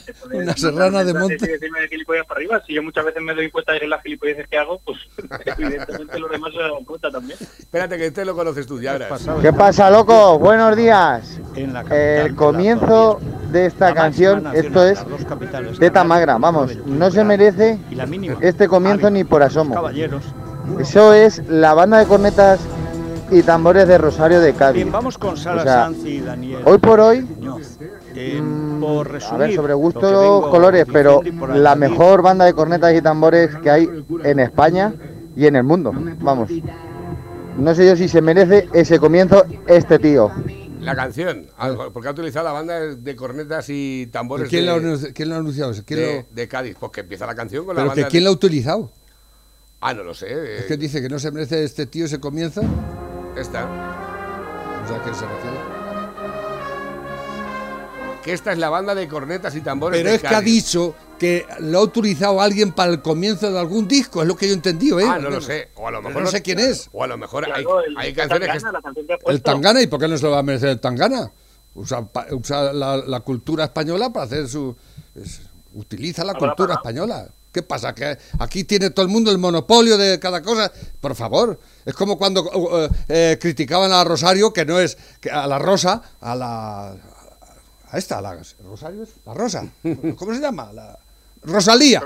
[0.55, 1.37] serrana de monte.
[1.47, 2.63] decirme de gilipollas para arriba.
[2.65, 4.97] Si yo muchas veces me doy cuenta de las gilipolleces que hago, pues
[5.57, 7.37] evidentemente los demás se dan cuenta también.
[7.59, 9.27] Espérate, que este lo conoces tú, ya verás.
[9.41, 10.39] ¿Qué pasa, loco?
[10.39, 11.39] Buenos días.
[11.91, 13.19] El comienzo
[13.51, 14.99] de esta canción, esto es
[15.79, 17.79] teta magra, vamos, no se merece
[18.41, 19.89] este comienzo ni por asomo.
[20.79, 22.59] Eso es la banda de cornetas
[23.31, 24.75] y tambores de Rosario de Cádiz.
[24.83, 26.61] Bien, vamos con Sara O sea, Sanz y Daniel.
[26.65, 27.27] Hoy por hoy,
[28.21, 31.21] Eh, mm, por a resumir, ver, sobre lo que gustos vengo colores, pero
[31.55, 33.89] la mejor banda de cornetas y tambores que hay
[34.23, 34.93] en España
[35.35, 36.49] y en el mundo, vamos.
[37.57, 40.31] No sé yo si se merece ese comienzo este tío.
[40.81, 41.45] La canción,
[41.93, 45.37] porque ha utilizado la banda de cornetas y tambores ¿Quién, de, lo, quién lo ha
[45.39, 45.73] anunciado?
[45.85, 46.77] ¿Quién de- lo- de Cádiz.
[46.79, 48.91] Pues que empieza la canción con la ¿Pero banda que quién de- lo ha utilizado?
[49.81, 50.27] Ah, no lo sé.
[50.29, 52.61] eh, Es que dice que no se merece este tío ese comienzo.
[53.37, 53.65] esta.
[53.65, 55.78] O sea, ¿a qué se refiere?
[58.23, 60.93] Que esta es la banda de cornetas y tambores Pero de es que ha dicho
[61.17, 64.51] que lo ha utilizado alguien para el comienzo de algún disco, es lo que yo
[64.53, 65.05] he entendido, ¿eh?
[65.07, 65.69] Ah, no lo sé.
[65.75, 66.89] O a lo Pero mejor no sé quién es.
[66.91, 68.53] O a lo mejor hay, Claro, el- hay el canciones que.
[68.59, 69.41] Tangana, la canción que has El.
[69.41, 71.31] Tangana, ¿y por qué no se lo va a merecer el Tangana?
[71.75, 74.75] Usa, pa- usa la, la cultura española para hacer su...
[75.15, 75.41] es-
[75.73, 77.29] utiliza la cultura española.
[77.51, 77.95] ¿Qué pasa?
[77.95, 80.71] ¿Que aquí tiene todo el mundo el monopolio de cada cosa?
[81.01, 81.59] Por favor.
[81.85, 84.97] Es como cuando uh, eh, criticaban a Rosario, que no es...
[85.19, 86.95] que a la Rosa, a la...
[87.91, 89.67] a esta, la Rosario, es- la Rosa,
[90.17, 90.71] ¿cómo se llama?
[90.73, 90.97] La
[91.41, 92.01] Rosalía,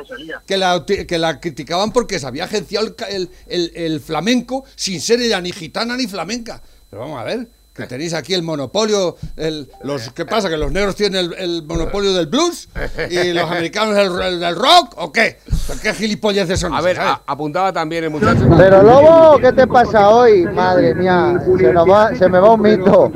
[0.45, 5.01] Que, la, que la criticaban porque se había agenciado el, el, el- el flamenco sin
[5.01, 6.61] ser ella ni gitana ni flamenca.
[6.89, 10.47] Pero vamos a ver, que tenéis aquí el monopolio, el, los, ¿qué pasa?
[10.47, 12.69] ¿Que los negros tienen el, el monopolio del blues
[13.09, 15.37] y los americanos el, el del rock o qué?
[15.81, 18.45] ¿Qué gilipolleces son A ver, a- apuntaba también el muchacho.
[18.57, 20.43] Pero Lobo, ¿qué te pasa hoy?
[20.53, 23.11] Madre mía, se, nos va, se me va un mito.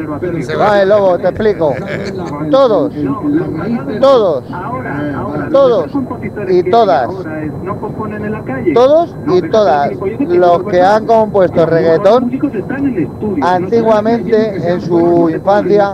[0.57, 1.75] Vale, Lobo, te explico.
[2.49, 2.91] Todos,
[4.01, 4.43] todos,
[5.51, 5.91] todos
[6.49, 7.09] y todas,
[8.73, 12.31] todos y todas los que han compuesto reggaetón
[13.41, 15.93] antiguamente en su infancia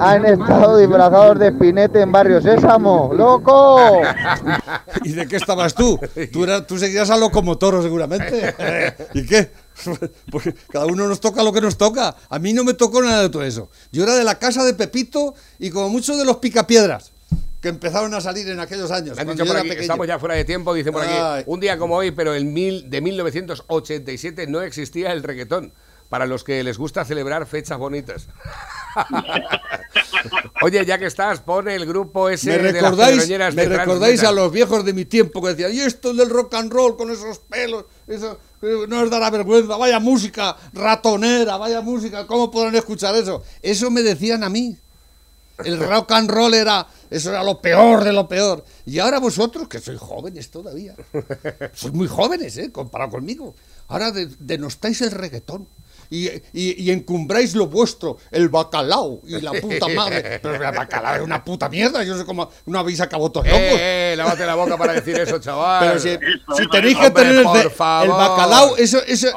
[0.00, 3.12] han estado disfrazados de espinete en Barrio Sésamo.
[3.14, 4.00] ¡Loco!
[5.04, 5.98] ¿Y de qué estabas tú?
[6.32, 8.54] Tú, eras- tú seguías a Locomotoro seguramente.
[9.14, 9.50] ¿Y qué?
[10.30, 12.14] Porque cada uno nos toca lo que nos toca.
[12.28, 13.68] A mí no me tocó nada de todo eso.
[13.92, 17.10] Yo era de la casa de Pepito y como mucho de los picapiedras
[17.60, 19.18] que empezaron a salir en aquellos años.
[19.18, 21.44] Han dicho por aquí, estamos ya fuera de tiempo, dice por aquí, Ay.
[21.46, 25.72] un día como hoy, pero el mil, de 1987 no existía el reggaetón,
[26.08, 28.28] para los que les gusta celebrar fechas bonitas.
[30.62, 34.22] Oye, ya que estás, pone el grupo ese ¿Me de las recordáis, me de recordáis
[34.22, 37.10] a los viejos de mi tiempo que decían, y esto del rock and roll con
[37.10, 42.74] esos pelos, eso eh, no os dará vergüenza, vaya música ratonera, vaya música, ¿cómo podrán
[42.76, 43.42] escuchar eso?
[43.60, 44.76] Eso me decían a mí.
[45.64, 48.64] El rock and roll era, eso era lo peor de lo peor.
[48.86, 50.94] Y ahora vosotros, que sois jóvenes todavía,
[51.74, 52.72] sois muy jóvenes, ¿eh?
[52.72, 53.54] Comparado conmigo.
[53.88, 55.68] Ahora de- denostáis el reggaetón.
[56.14, 60.38] Y, y, y encumbráis lo vuestro, el bacalao y la puta madre.
[60.42, 62.04] Pero el bacalao es una puta mierda.
[62.04, 63.60] Yo sé cómo no habéis acabado todos locos.
[63.60, 65.84] Eh, eh, lávate la boca para decir eso, chaval.
[65.86, 66.10] Pero si,
[66.56, 69.28] si tenéis que Hombre, tener el, el bacalao, eso, eso-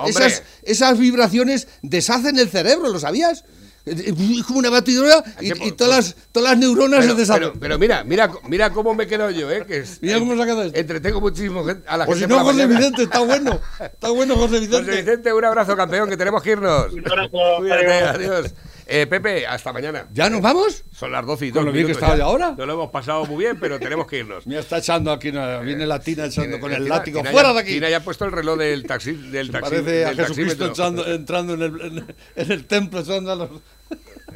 [0.64, 3.44] esas vibraciones deshacen el cerebro, ¿lo sabías?
[3.88, 7.42] Es como una batidora y, y todas, las, todas las neuronas Pero, se deshacen.
[7.44, 9.66] pero- pero mira, mira, mira cómo me quedo yo, ¿eh?
[9.68, 10.78] Que es- Mira cómo se ha quedado esto.
[10.80, 12.78] Entretengo muchísimo gente- a la O gente si no, José mañana.
[12.80, 13.60] Vicente, está bueno.
[13.80, 14.78] Está bueno, José Vicente.
[14.92, 16.94] José Vicente, un abrazo, campeón, que tenemos que irnos.
[16.94, 17.38] Un abrazo.
[17.60, 18.54] Cuídate, adiós.
[18.90, 20.08] Eh, Pepe, hasta mañana.
[20.14, 20.86] ¿Ya nos vamos?
[20.94, 22.20] Son las 12 y Con 2 lo bien que estaba ya.
[22.20, 22.56] yo ahora.
[22.58, 24.48] No lo hemos pasado muy bien, pero tenemos que irnos.
[24.48, 27.20] Mira, está echando aquí, una- viene la tina echando con el Tina- látigo.
[27.20, 27.74] Tina ¡Fuera ya- de aquí!
[27.74, 29.12] Tina ya ha puesto el reloj del taxi.
[29.12, 30.72] Del taxi Parece a del Jesucristo taxímetro.
[31.04, 33.50] echando- entrando en el, en, en el templo echando a los...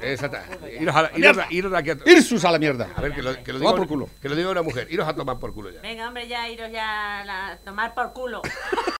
[0.01, 0.37] Exacto.
[0.79, 1.81] Iros, a, la- iros, a- iros a...
[2.09, 2.89] ¡Irsus a la mierda!
[2.95, 4.09] A ver, que lo, que lo diga por culo.
[4.21, 4.87] que lo diga una mujer.
[4.91, 5.81] Iros a tomar por culo ya.
[5.81, 8.41] Venga, hombre, ya iros ya a la- tomar por culo.